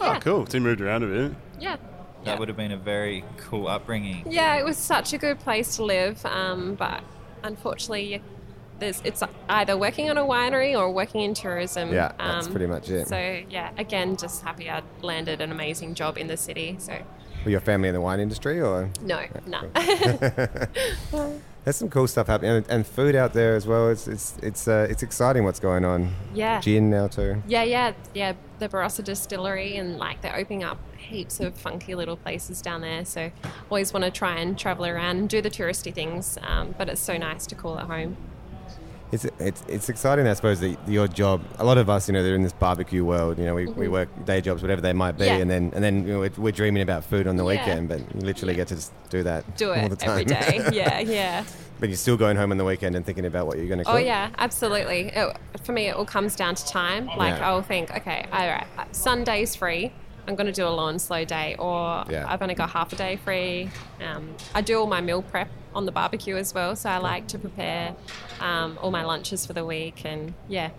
Oh, 0.00 0.04
Yeah. 0.12 0.20
cool. 0.20 0.46
So 0.46 0.58
you 0.58 0.62
moved 0.64 0.80
around 0.82 1.02
a 1.02 1.06
bit. 1.06 1.32
Yeah. 1.58 1.76
That 2.24 2.38
would 2.38 2.48
have 2.48 2.56
been 2.58 2.72
a 2.72 2.76
very 2.76 3.24
cool 3.38 3.66
upbringing. 3.68 4.24
Yeah, 4.30 4.56
it 4.56 4.64
was 4.64 4.76
such 4.76 5.14
a 5.14 5.18
good 5.18 5.38
place 5.40 5.76
to 5.76 5.84
live, 5.84 6.24
um, 6.26 6.74
but 6.74 7.02
unfortunately, 7.42 8.12
you- 8.14 8.20
there's, 8.78 9.00
it's 9.04 9.22
either 9.48 9.76
working 9.76 10.08
on 10.10 10.16
a 10.18 10.22
winery 10.24 10.78
or 10.78 10.90
working 10.90 11.22
in 11.22 11.32
tourism. 11.34 11.92
Yeah, 11.92 12.12
that's 12.18 12.46
um, 12.46 12.52
pretty 12.52 12.66
much 12.66 12.88
it. 12.90 13.08
So 13.08 13.40
yeah, 13.50 13.70
again, 13.78 14.16
just 14.16 14.42
happy 14.42 14.70
I 14.70 14.82
landed 15.02 15.40
an 15.42 15.50
amazing 15.52 15.94
job 15.94 16.16
in 16.18 16.26
the 16.28 16.36
city. 16.38 16.76
So 16.78 16.94
Were 17.44 17.50
your 17.50 17.60
family 17.60 17.88
in 17.88 17.94
the 17.94 18.00
wine 18.00 18.20
industry 18.20 18.60
or? 18.60 18.90
no, 19.02 19.24
no. 19.46 19.70
There's 21.64 21.76
some 21.76 21.90
cool 21.90 22.06
stuff 22.06 22.26
happening, 22.26 22.52
and, 22.52 22.66
and 22.70 22.86
food 22.86 23.14
out 23.14 23.34
there 23.34 23.54
as 23.54 23.66
well. 23.66 23.90
It's 23.90 24.08
it's 24.08 24.36
it's 24.42 24.66
uh, 24.66 24.86
it's 24.88 25.02
exciting 25.02 25.44
what's 25.44 25.60
going 25.60 25.84
on. 25.84 26.14
yeah. 26.34 26.60
Gin 26.60 26.88
now 26.90 27.06
too. 27.08 27.42
Yeah, 27.46 27.64
yeah, 27.64 27.92
yeah. 28.14 28.32
The 28.58 28.68
Barossa 28.68 29.04
Distillery, 29.04 29.76
and 29.76 29.98
like 29.98 30.22
they're 30.22 30.36
opening 30.36 30.64
up 30.64 30.78
heaps 30.96 31.40
of 31.40 31.54
funky 31.54 31.94
little 31.94 32.16
places 32.16 32.62
down 32.62 32.80
there. 32.80 33.04
So 33.04 33.30
always 33.70 33.92
want 33.92 34.04
to 34.04 34.10
try 34.10 34.38
and 34.38 34.58
travel 34.58 34.86
around 34.86 35.16
and 35.18 35.28
do 35.28 35.42
the 35.42 35.50
touristy 35.50 35.92
things. 35.92 36.38
Um, 36.42 36.74
but 36.78 36.88
it's 36.88 37.00
so 37.00 37.16
nice 37.16 37.46
to 37.46 37.54
call 37.54 37.78
it 37.78 37.84
home. 37.84 38.16
It's, 39.12 39.24
it's 39.40 39.64
it's 39.66 39.88
exciting, 39.88 40.26
I 40.28 40.34
suppose, 40.34 40.60
that 40.60 40.76
your 40.86 41.08
job. 41.08 41.42
A 41.58 41.64
lot 41.64 41.78
of 41.78 41.90
us, 41.90 42.08
you 42.08 42.12
know, 42.12 42.22
they're 42.22 42.36
in 42.36 42.42
this 42.42 42.52
barbecue 42.52 43.04
world. 43.04 43.38
You 43.38 43.44
know, 43.44 43.54
we, 43.56 43.66
we 43.66 43.88
work 43.88 44.08
day 44.24 44.40
jobs, 44.40 44.62
whatever 44.62 44.80
they 44.80 44.92
might 44.92 45.18
be, 45.18 45.24
Mm-hmm. 45.24 45.34
Yeah. 45.36 45.42
and 45.42 45.50
then 45.50 45.72
and 45.74 45.82
then 45.82 46.06
you 46.06 46.12
know, 46.12 46.20
we're, 46.20 46.30
we're 46.38 46.52
dreaming 46.52 46.82
about 46.82 47.04
food 47.04 47.26
on 47.26 47.36
the 47.36 47.42
Yeah. 47.44 47.48
weekend, 47.60 47.88
but 47.88 47.98
you 48.14 48.20
literally 48.20 48.54
get 48.54 48.68
to 48.68 48.76
just 48.76 48.92
do 49.10 49.22
that 49.24 49.56
Do 49.56 49.72
all 49.72 49.88
the 49.88 49.96
time. 49.96 50.10
every 50.10 50.24
day. 50.26 50.68
yeah, 50.72 51.00
yeah. 51.00 51.44
but 51.80 51.88
you're 51.88 51.96
still 51.96 52.16
going 52.16 52.36
home 52.36 52.52
on 52.52 52.56
the 52.58 52.64
weekend 52.64 52.94
and 52.94 53.04
thinking 53.04 53.26
about 53.26 53.46
what 53.48 53.56
you're 53.58 53.66
going 53.66 53.78
to 53.78 53.84
cook. 53.84 53.94
Oh 53.94 53.98
yeah, 53.98 54.30
absolutely. 54.38 55.08
It, 55.14 55.36
for 55.64 55.72
me, 55.72 55.88
it 55.88 55.96
all 55.96 56.04
comes 56.04 56.36
down 56.36 56.54
to 56.54 56.64
time. 56.66 57.06
Like 57.06 57.36
Yeah. 57.38 57.48
I'll 57.50 57.62
think, 57.62 57.90
okay, 57.90 58.26
all 58.32 58.46
right, 58.46 58.66
Sunday's 58.94 59.56
free. 59.56 59.92
I'm 60.30 60.36
going 60.36 60.46
to 60.46 60.52
do 60.52 60.66
a 60.66 60.70
low 60.70 60.86
and 60.86 61.02
slow 61.02 61.24
day, 61.24 61.56
or 61.58 62.04
Yeah. 62.08 62.24
I've 62.26 62.40
only 62.40 62.54
got 62.54 62.70
half 62.70 62.92
a 62.92 62.96
day 62.96 63.16
free. 63.16 63.68
Um, 64.00 64.34
I 64.54 64.60
do 64.62 64.78
all 64.78 64.86
my 64.86 65.00
meal 65.00 65.22
prep 65.22 65.48
on 65.74 65.86
the 65.86 65.92
barbecue 65.92 66.36
as 66.36 66.54
well, 66.54 66.76
so 66.76 66.88
I 66.88 66.98
like 66.98 67.26
to 67.28 67.38
prepare 67.38 67.94
um, 68.40 68.78
all 68.80 68.90
my 68.92 69.04
lunches 69.04 69.44
for 69.44 69.52
the 69.52 69.64
week, 69.66 70.02
and 70.04 70.32
yeah, 70.48 70.70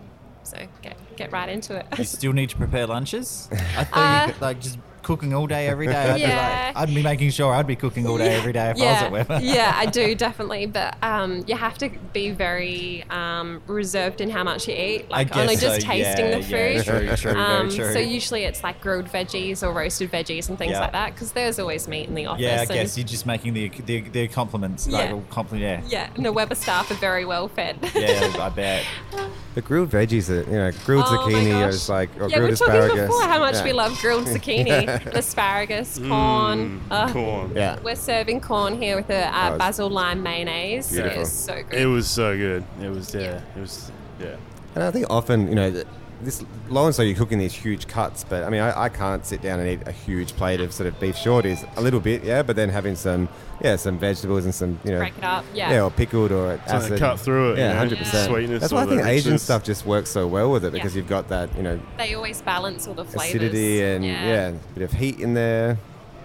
so 0.44 0.58
get 0.82 0.96
get 1.18 1.32
right 1.34 1.50
into 1.50 1.76
it. 1.76 1.86
You 1.98 2.04
still 2.06 2.34
need 2.34 2.50
to 2.50 2.56
prepare 2.56 2.88
lunches. 2.88 3.50
I 3.52 3.84
thought 3.84 3.98
Uh, 3.98 4.26
you 4.28 4.34
could, 4.34 4.42
like 4.42 4.60
just 4.62 4.80
cooking 5.12 5.34
all 5.34 5.46
day 5.48 5.68
every 5.68 5.88
day. 5.88 5.94
I'd, 6.12 6.20
Yeah. 6.22 6.28
be 6.72 6.74
like, 6.78 6.90
I'd 6.90 6.96
be 6.96 7.04
making 7.04 7.32
sure 7.32 7.54
I'd 7.54 7.68
be 7.68 7.76
cooking 7.76 8.08
all 8.08 8.18
day 8.18 8.34
every 8.36 8.54
day 8.54 8.70
if 8.72 8.78
I 8.82 8.86
was 8.86 9.02
at 9.04 9.12
Weber. 9.12 9.40
yeah, 9.44 9.74
I 9.76 9.86
do 9.88 10.16
definitely, 10.28 10.68
but 10.68 10.96
um, 11.04 11.44
you 11.48 11.56
have 11.58 11.78
to 11.80 11.90
be 12.14 12.32
very 12.32 13.04
um, 13.10 13.62
reserved 13.68 14.22
in 14.22 14.30
how 14.30 14.44
much 14.44 14.68
you 14.70 14.74
eat. 14.76 15.10
Like 15.10 15.36
only 15.36 15.56
just 15.58 15.82
so, 15.82 15.88
tasting 15.88 16.26
yeah, 16.28 16.38
the 16.40 16.42
yeah, 16.42 16.82
food. 16.82 16.86
true, 16.86 17.16
true, 17.18 17.34
very 17.34 17.44
Um, 17.60 17.70
true. 17.70 17.92
So 17.92 18.00
usually 18.00 18.44
it's 18.46 18.64
like 18.64 18.80
grilled 18.80 19.08
veggies 19.08 19.64
or 19.64 19.74
roasted 19.74 20.12
veggies 20.12 20.48
and 20.48 20.58
things 20.58 20.72
Yeah. 20.72 20.80
like 20.82 20.94
that 20.94 21.14
because 21.14 21.34
there's 21.34 21.60
always 21.60 21.88
meat 21.90 22.08
in 22.08 22.16
the 22.16 22.28
office. 22.28 22.42
Yeah, 22.42 22.62
I 22.62 22.66
guess 22.66 22.98
you're 22.98 23.06
just 23.08 23.26
making 23.26 23.54
the 23.54 23.70
the, 23.86 24.02
the 24.02 24.28
compliments. 24.30 24.88
Like, 24.88 25.10
Yeah. 25.10 25.20
compliment, 25.30 25.84
yeah. 25.88 26.06
yeah, 26.08 26.14
and 26.16 26.26
the 26.26 26.32
Weber 26.32 26.56
staff 26.56 26.90
are 26.90 26.96
very 26.96 27.26
well 27.26 27.50
fed. 27.50 27.78
Yeah, 27.96 28.34
I 28.40 28.50
bet. 28.50 28.86
The 29.54 29.62
grilled 29.62 29.90
veggies, 29.90 30.30
are, 30.30 30.50
you 30.50 30.58
know, 30.58 30.72
grilled 30.86 31.04
Oh 31.08 31.28
zucchini 31.28 31.52
gosh. 31.52 31.74
is 31.74 31.90
like, 31.90 32.10
or 32.22 32.30
yeah, 32.30 32.40
we 32.40 32.46
grilled 32.46 32.50
were 32.52 32.56
talking 32.56 32.74
asparagus. 32.82 33.08
before 33.08 33.24
how 33.24 33.40
much 33.40 33.56
Yeah. 33.56 33.64
we 33.66 33.74
love 33.74 34.00
grilled 34.00 34.26
zucchini, 34.34 34.70
and 34.88 35.08
asparagus, 35.14 35.98
corn. 36.00 36.10
Mm, 36.10 36.82
Ugh. 36.90 37.12
corn. 37.12 37.52
Yeah. 37.54 37.78
We're 37.84 37.96
serving 37.96 38.40
corn 38.42 38.82
here 38.82 38.96
with 38.96 39.10
a 39.10 39.28
uh, 39.28 39.52
Oh, 39.54 39.58
basil 39.58 39.90
lime 39.90 40.24
mayonnaise. 40.24 40.92
It 40.94 41.02
beautiful. 41.02 41.26
so 41.26 41.64
good. 41.70 41.82
It 41.82 41.86
was 41.86 42.08
so 42.10 42.38
good. 42.38 42.64
It 42.82 42.90
was 42.90 43.14
yeah. 43.14 43.22
Yeah. 43.22 43.42
It 43.58 43.60
was 43.60 43.92
yeah. 44.22 44.36
And 44.76 44.84
I 44.86 44.92
think 44.92 45.08
often, 45.10 45.50
you 45.50 45.56
know, 45.56 45.70
th- 45.70 45.86
this 46.24 46.44
low 46.70 46.86
and 46.86 46.94
slow, 46.96 47.04
you're 47.06 47.18
cooking 47.18 47.40
these 47.40 47.54
huge 47.54 47.88
cuts, 47.88 48.24
but 48.24 48.44
I 48.44 48.50
mean, 48.50 48.62
I, 48.62 48.84
I 48.84 48.90
can't 48.90 49.26
sit 49.26 49.42
down 49.42 49.60
and 49.60 49.68
eat 49.70 49.88
a 49.88 49.92
huge 49.92 50.34
plate 50.34 50.60
of 50.62 50.74
sort 50.74 50.88
of 50.88 51.00
beef 51.00 51.16
shorties. 51.16 51.68
A 51.78 51.82
little 51.82 52.00
bit, 52.00 52.24
yeah, 52.24 52.42
but 52.44 52.56
then 52.56 52.70
having 52.70 52.96
some, 52.96 53.28
yeah, 53.62 53.76
some 53.76 53.98
vegetables 54.00 54.46
and 54.46 54.54
some, 54.54 54.80
you 54.84 54.92
know, 54.92 55.00
Break 55.00 55.18
it 55.18 55.24
up, 55.24 55.46
yeah. 55.54 55.82
or 55.84 55.90
pickled 55.92 56.32
or 56.32 56.58
Something 56.68 56.76
acid. 56.76 56.94
to 56.94 57.00
cut 57.00 57.20
through 57.20 57.54
it, 57.54 57.58
Yeah, 57.60 57.68
you 57.68 57.74
know, 57.74 57.80
hundred 57.80 57.98
percent. 58.00 58.30
sweetness 58.32 58.62
That's 58.62 58.74
why 58.74 58.84
I 58.84 58.86
think 58.86 59.02
the 59.02 59.08
Asian 59.10 59.32
richness. 59.34 59.44
stuff 59.44 59.64
just 59.64 59.86
works 59.86 60.10
so 60.10 60.28
well 60.28 60.52
with 60.52 60.64
it 60.66 60.72
because 60.74 60.94
Yeah. 60.96 61.00
you've 61.00 61.10
got 61.10 61.28
that, 61.30 61.56
you 61.58 61.64
know, 61.64 61.80
They 61.98 62.14
always 62.14 62.42
balance 62.42 62.88
all 62.88 62.94
the 62.94 63.06
flavors. 63.06 63.30
acidity 63.36 63.84
and 63.84 64.06
yeah. 64.06 64.48
a 64.50 64.52
bit 64.74 64.84
of 64.84 64.92
heat 64.94 65.20
in 65.20 65.34
there. 65.34 65.78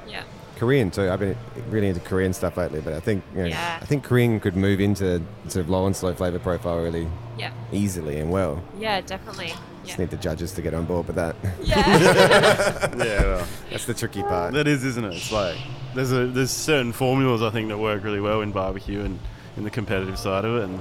yeah. 0.08 0.22
Korean 0.58 0.90
too. 0.90 1.10
I've 1.10 1.20
been 1.20 1.36
really 1.68 1.88
into 1.88 2.00
Korean 2.00 2.32
stuff 2.32 2.56
lately, 2.56 2.80
but 2.80 2.94
I 2.94 3.00
think 3.00 3.22
you 3.34 3.42
know, 3.42 3.48
Yeah. 3.48 3.78
I 3.78 3.84
think 3.84 4.04
Korean 4.04 4.40
could 4.40 4.56
move 4.56 4.80
into 4.80 5.20
sort 5.48 5.64
of 5.64 5.68
low 5.68 5.84
and 5.84 5.94
slow 5.94 6.14
flavor 6.14 6.38
profile 6.38 6.78
really 6.82 7.06
Yeah. 7.38 7.50
easily 7.72 8.18
and 8.18 8.30
well. 8.30 8.62
Yeah, 8.80 9.02
definitely. 9.02 9.52
Just 9.86 9.98
need 9.98 10.10
the 10.10 10.16
judges 10.16 10.52
to 10.52 10.62
get 10.62 10.74
on 10.74 10.84
board 10.84 11.06
with 11.06 11.16
that. 11.16 11.36
yeah. 11.62 12.88
Yeah. 12.96 13.22
Well, 13.22 13.46
That's 13.70 13.84
the 13.86 13.94
tricky 13.94 14.22
part. 14.22 14.52
that 14.54 14.66
is, 14.66 14.84
isn't 14.84 15.04
it? 15.04 15.14
It's 15.14 15.30
like 15.32 15.56
there's 15.94 16.12
a 16.12 16.26
there's 16.26 16.50
certain 16.50 16.92
formulas 16.92 17.42
I 17.42 17.50
think 17.50 17.68
that 17.68 17.78
work 17.78 18.02
really 18.04 18.20
well 18.20 18.40
in 18.42 18.52
barbecue 18.52 19.00
and 19.02 19.18
in 19.56 19.64
the 19.64 19.70
competitive 19.70 20.18
side 20.18 20.44
of 20.44 20.56
it. 20.56 20.64
And 20.64 20.80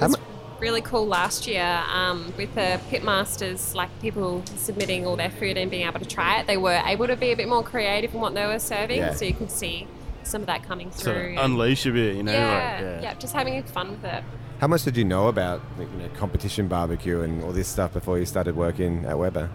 How 0.00 0.08
mu- 0.08 0.14
really 0.60 0.80
cool 0.82 1.06
last 1.06 1.46
year 1.46 1.82
um, 1.92 2.32
with 2.36 2.54
the 2.54 2.80
pitmasters, 2.90 3.74
like 3.74 3.90
people 4.00 4.42
submitting 4.56 5.06
all 5.06 5.16
their 5.16 5.30
food 5.30 5.56
and 5.56 5.70
being 5.70 5.86
able 5.86 5.98
to 6.00 6.06
try 6.06 6.40
it. 6.40 6.46
They 6.46 6.56
were 6.56 6.80
able 6.86 7.06
to 7.08 7.16
be 7.16 7.32
a 7.32 7.36
bit 7.36 7.48
more 7.48 7.62
creative 7.64 8.14
in 8.14 8.20
what 8.20 8.34
they 8.34 8.46
were 8.46 8.58
serving, 8.60 8.98
Yeah. 8.98 9.14
so 9.14 9.24
you 9.24 9.34
could 9.34 9.50
see 9.50 9.86
some 10.22 10.42
of 10.42 10.46
that 10.46 10.62
coming 10.62 10.90
through. 10.90 11.14
sort 11.14 11.32
of 11.38 11.44
unleash 11.44 11.84
a 11.86 11.90
bit, 11.90 12.14
you 12.16 12.22
know? 12.22 12.32
yeah, 12.32 12.92
like, 12.94 13.02
yeah, 13.02 13.14
just 13.14 13.34
having 13.34 13.60
fun 13.64 13.90
with 13.90 14.04
it. 14.04 14.22
How 14.62 14.68
much 14.68 14.84
did 14.84 14.96
you 14.96 15.04
know 15.04 15.26
about 15.26 15.60
you 15.76 15.86
know, 15.98 16.08
competition 16.14 16.68
barbecue 16.68 17.22
and 17.22 17.42
all 17.42 17.50
this 17.50 17.66
stuff 17.66 17.94
before 17.94 18.20
you 18.20 18.24
started 18.24 18.54
working 18.54 19.04
at 19.06 19.18
Weber? 19.18 19.50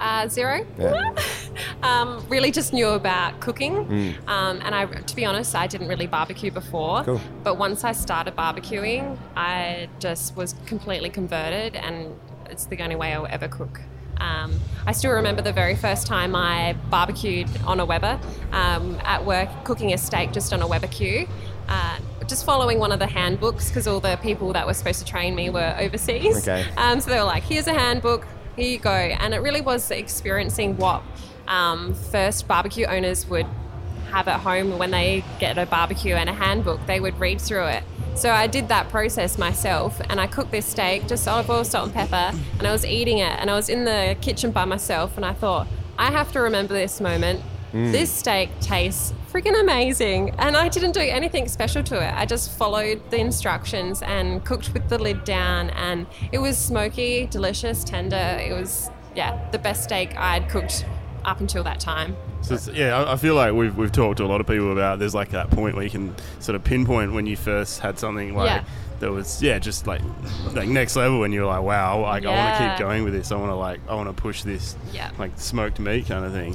Uh, 0.00 0.28
zero. 0.28 0.66
Yeah. 0.78 1.12
um, 1.82 2.26
really 2.30 2.50
just 2.50 2.72
knew 2.72 2.88
about 2.88 3.38
cooking. 3.38 3.84
Mm. 3.84 4.14
Um, 4.26 4.62
and 4.64 4.74
I, 4.74 4.86
to 4.86 5.14
be 5.14 5.26
honest, 5.26 5.54
I 5.54 5.66
didn't 5.66 5.88
really 5.88 6.06
barbecue 6.06 6.50
before. 6.50 7.04
Cool. 7.04 7.20
But 7.44 7.58
once 7.58 7.84
I 7.84 7.92
started 7.92 8.34
barbecuing, 8.34 9.18
I 9.36 9.90
just 9.98 10.34
was 10.36 10.54
completely 10.64 11.10
converted, 11.10 11.76
and 11.76 12.18
it's 12.46 12.64
the 12.64 12.82
only 12.82 12.96
way 12.96 13.12
I'll 13.12 13.26
ever 13.26 13.48
cook. 13.48 13.82
Um, 14.16 14.58
I 14.86 14.92
still 14.92 15.12
remember 15.12 15.42
the 15.42 15.52
very 15.52 15.76
first 15.76 16.06
time 16.06 16.34
I 16.34 16.72
barbecued 16.88 17.50
on 17.66 17.78
a 17.78 17.84
Weber 17.84 18.18
um, 18.52 18.98
at 19.04 19.22
work, 19.22 19.50
cooking 19.64 19.92
a 19.92 19.98
steak 19.98 20.32
just 20.32 20.54
on 20.54 20.62
a 20.62 20.66
Weber 20.66 20.86
Q. 20.86 21.28
Uh, 21.68 21.98
just 22.26 22.44
following 22.44 22.78
one 22.78 22.92
of 22.92 22.98
the 22.98 23.06
handbooks 23.06 23.68
because 23.68 23.86
all 23.86 24.00
the 24.00 24.16
people 24.22 24.52
that 24.52 24.66
were 24.66 24.74
supposed 24.74 24.98
to 25.00 25.04
train 25.04 25.34
me 25.34 25.50
were 25.50 25.76
overseas. 25.78 26.46
Okay. 26.46 26.66
Um, 26.76 27.00
so 27.00 27.10
they 27.10 27.18
were 27.18 27.24
like, 27.24 27.42
here's 27.42 27.66
a 27.66 27.74
handbook, 27.74 28.26
here 28.56 28.66
you 28.66 28.78
go. 28.78 28.90
And 28.90 29.34
it 29.34 29.38
really 29.38 29.60
was 29.60 29.90
experiencing 29.90 30.76
what 30.76 31.02
um, 31.48 31.94
first 31.94 32.48
barbecue 32.48 32.86
owners 32.86 33.26
would 33.28 33.46
have 34.10 34.28
at 34.28 34.40
home 34.40 34.78
when 34.78 34.90
they 34.90 35.24
get 35.38 35.58
a 35.58 35.66
barbecue 35.66 36.14
and 36.14 36.28
a 36.28 36.32
handbook. 36.32 36.84
They 36.86 37.00
would 37.00 37.18
read 37.18 37.40
through 37.40 37.66
it. 37.66 37.84
So 38.14 38.30
I 38.30 38.46
did 38.46 38.68
that 38.68 38.88
process 38.88 39.36
myself 39.36 40.00
and 40.08 40.20
I 40.20 40.26
cooked 40.26 40.50
this 40.50 40.64
steak, 40.64 41.06
just 41.06 41.28
olive 41.28 41.50
oil, 41.50 41.64
salt, 41.64 41.86
and 41.86 41.94
pepper, 41.94 42.38
and 42.58 42.66
I 42.66 42.72
was 42.72 42.86
eating 42.86 43.18
it 43.18 43.38
and 43.38 43.50
I 43.50 43.54
was 43.54 43.68
in 43.68 43.84
the 43.84 44.16
kitchen 44.22 44.52
by 44.52 44.64
myself 44.64 45.16
and 45.16 45.24
I 45.24 45.34
thought, 45.34 45.66
I 45.98 46.10
have 46.10 46.32
to 46.32 46.40
remember 46.40 46.72
this 46.72 47.00
moment. 47.00 47.42
This 47.72 48.10
steak 48.10 48.48
tastes 48.60 49.12
freaking 49.32 49.58
amazing. 49.60 50.30
And 50.38 50.56
I 50.56 50.68
didn't 50.68 50.92
do 50.92 51.00
anything 51.00 51.48
special 51.48 51.82
to 51.84 51.96
it. 51.96 52.14
I 52.14 52.26
just 52.26 52.52
followed 52.52 53.00
the 53.10 53.18
instructions 53.18 54.02
and 54.02 54.44
cooked 54.44 54.72
with 54.72 54.88
the 54.88 54.98
lid 54.98 55.24
down. 55.24 55.70
And 55.70 56.06
it 56.32 56.38
was 56.38 56.56
smoky, 56.56 57.26
delicious, 57.26 57.84
tender. 57.84 58.16
It 58.16 58.52
was, 58.52 58.90
yeah, 59.14 59.48
the 59.50 59.58
best 59.58 59.84
steak 59.84 60.16
I'd 60.16 60.48
cooked 60.48 60.84
up 61.24 61.40
until 61.40 61.64
that 61.64 61.80
time. 61.80 62.16
So 62.42 62.56
yeah, 62.72 63.04
I, 63.10 63.16
feel 63.16 63.34
like 63.34 63.52
we've, 63.52 63.76
we've 63.76 63.90
talked 63.90 64.18
to 64.18 64.24
a 64.24 64.26
lot 64.28 64.40
of 64.40 64.46
people 64.46 64.70
about 64.70 65.00
there's 65.00 65.14
like 65.14 65.30
that 65.30 65.50
point 65.50 65.74
where 65.74 65.82
you 65.82 65.90
can 65.90 66.14
sort 66.38 66.54
of 66.54 66.62
pinpoint 66.62 67.12
when 67.12 67.26
you 67.26 67.36
first 67.36 67.80
had 67.80 67.98
something 67.98 68.36
like 68.36 68.46
Yeah. 68.46 68.64
that 69.00 69.10
was 69.10 69.42
yeah 69.42 69.58
just 69.58 69.88
like 69.88 70.00
like 70.52 70.68
next 70.68 70.94
level 70.94 71.18
when 71.18 71.32
you're 71.32 71.46
like 71.46 71.62
wow 71.62 72.02
like 72.02 72.24
I 72.24 72.28
want 72.28 72.58
to 72.58 72.68
keep 72.70 72.78
going 72.78 73.02
with 73.02 73.14
this 73.14 73.32
I 73.32 73.36
want 73.36 73.50
to 73.50 73.56
like 73.56 73.80
I 73.88 73.96
want 73.96 74.08
to 74.08 74.22
push 74.22 74.44
this 74.44 74.76
Yeah. 74.92 75.10
like 75.18 75.32
smoked 75.40 75.80
meat 75.80 76.06
kind 76.06 76.24
of 76.24 76.32
thing. 76.32 76.54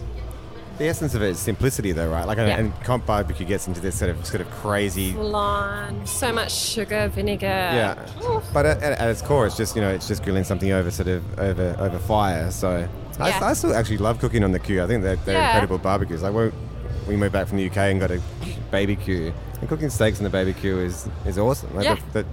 The 0.77 0.88
essence 0.88 1.13
of 1.13 1.21
it 1.21 1.29
is 1.29 1.39
simplicity, 1.39 1.91
though, 1.91 2.10
right? 2.10 2.25
Like, 2.25 2.38
Yeah. 2.38 2.57
and 2.57 2.73
comp 2.84 3.05
barbecue 3.05 3.45
gets 3.45 3.67
into 3.67 3.79
this 3.81 3.95
sort 3.99 4.10
of 4.10 4.25
sort 4.25 4.41
of 4.41 4.49
crazy. 4.49 5.13
Lime, 5.13 6.05
so 6.07 6.31
much 6.34 6.51
sugar, 6.51 7.07
vinegar. 7.13 7.45
Yeah, 7.45 7.95
Oof. 8.27 8.43
but 8.53 8.65
at, 8.65 8.81
at, 8.81 8.97
at 8.99 9.10
its 9.10 9.21
core, 9.21 9.45
it's 9.45 9.55
just 9.57 9.75
you 9.75 9.81
know, 9.81 9.89
it's 9.89 10.07
just 10.07 10.23
grilling 10.23 10.43
something 10.43 10.71
over 10.71 10.89
sort 10.89 11.07
of 11.10 11.23
over 11.39 11.75
over 11.79 11.99
fire. 11.99 12.49
So 12.51 12.88
I, 13.19 13.29
Yeah. 13.29 13.39
I 13.45 13.53
still 13.53 13.75
actually 13.75 13.97
love 13.99 14.17
cooking 14.19 14.43
on 14.43 14.51
the 14.53 14.60
Q. 14.60 14.81
I 14.84 14.88
think 14.88 15.03
they're, 15.03 15.17
they're 15.17 15.36
Yeah. 15.36 15.47
incredible 15.49 15.77
barbecues. 15.77 16.23
Like 16.23 16.34
when 16.34 16.51
we 17.07 17.15
moved 17.15 17.34
back 17.34 17.47
from 17.47 17.57
the 17.57 17.65
UK 17.69 17.77
and 17.91 17.99
got 17.99 18.10
a 18.12 18.19
baby 18.71 18.95
Q, 18.95 19.34
and 19.60 19.69
cooking 19.69 19.89
steaks 19.89 20.17
on 20.19 20.23
the 20.23 20.29
baby 20.31 20.53
Q 20.53 20.79
is 20.79 21.07
is 21.25 21.38
awesome. 21.38 21.75
Like 21.75 21.86
Yeah. 21.86 21.95
that, 22.13 22.13
that 22.13 22.25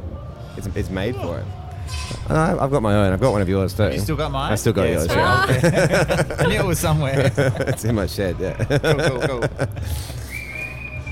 it's, 0.56 0.68
it's 0.74 0.90
made 0.90 1.16
for 1.16 1.38
it. 1.40 1.44
Uh, 2.28 2.56
I've 2.60 2.70
got 2.70 2.82
my 2.82 2.94
own. 2.94 3.12
I've 3.12 3.20
got 3.20 3.32
one 3.32 3.40
of 3.42 3.48
yours 3.48 3.74
too. 3.74 3.90
You 3.90 3.98
still 4.00 4.16
got 4.16 4.30
mine? 4.30 4.52
I 4.52 4.54
still 4.56 4.72
got 4.72 4.84
Yeah, 4.84 4.90
yours. 4.90 5.04
sweet. 5.06 5.16
Yeah. 5.16 6.36
I 6.40 6.46
knew 6.46 6.58
it 6.60 6.66
was 6.66 6.78
somewhere. 6.78 7.32
it's 7.36 7.84
in 7.84 7.94
my 7.94 8.06
shed. 8.06 8.36
Yeah. 8.38 8.52
cool, 8.64 9.18
cool, 9.18 9.20
cool. 9.40 9.44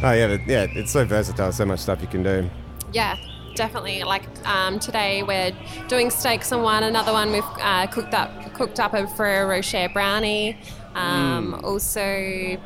Oh 0.03 0.13
yeah, 0.13 0.27
but 0.37 0.47
yeah. 0.47 0.67
It's 0.75 0.93
so 0.93 1.05
versatile. 1.07 1.53
So 1.53 1.65
much 1.65 1.81
stuff 1.81 2.03
you 2.03 2.07
can 2.07 2.23
do. 2.23 2.49
Yeah, 2.93 3.17
definitely. 3.55 4.03
Like 4.05 4.25
um, 4.47 4.79
today, 4.79 5.23
we're 5.23 5.53
doing 5.89 6.11
steaks 6.11 6.53
on 6.53 6.63
one. 6.63 6.83
Another 6.83 7.13
one 7.13 7.33
we've 7.33 7.43
uh, 7.61 7.87
cooked 7.87 8.13
up 8.13 8.53
cooked 8.55 8.79
up 8.79 8.93
a 8.93 9.07
Ferrero 9.07 9.49
Rocher 9.49 9.89
brownie. 9.93 10.59
Um, 10.95 11.61
Also 11.65 12.01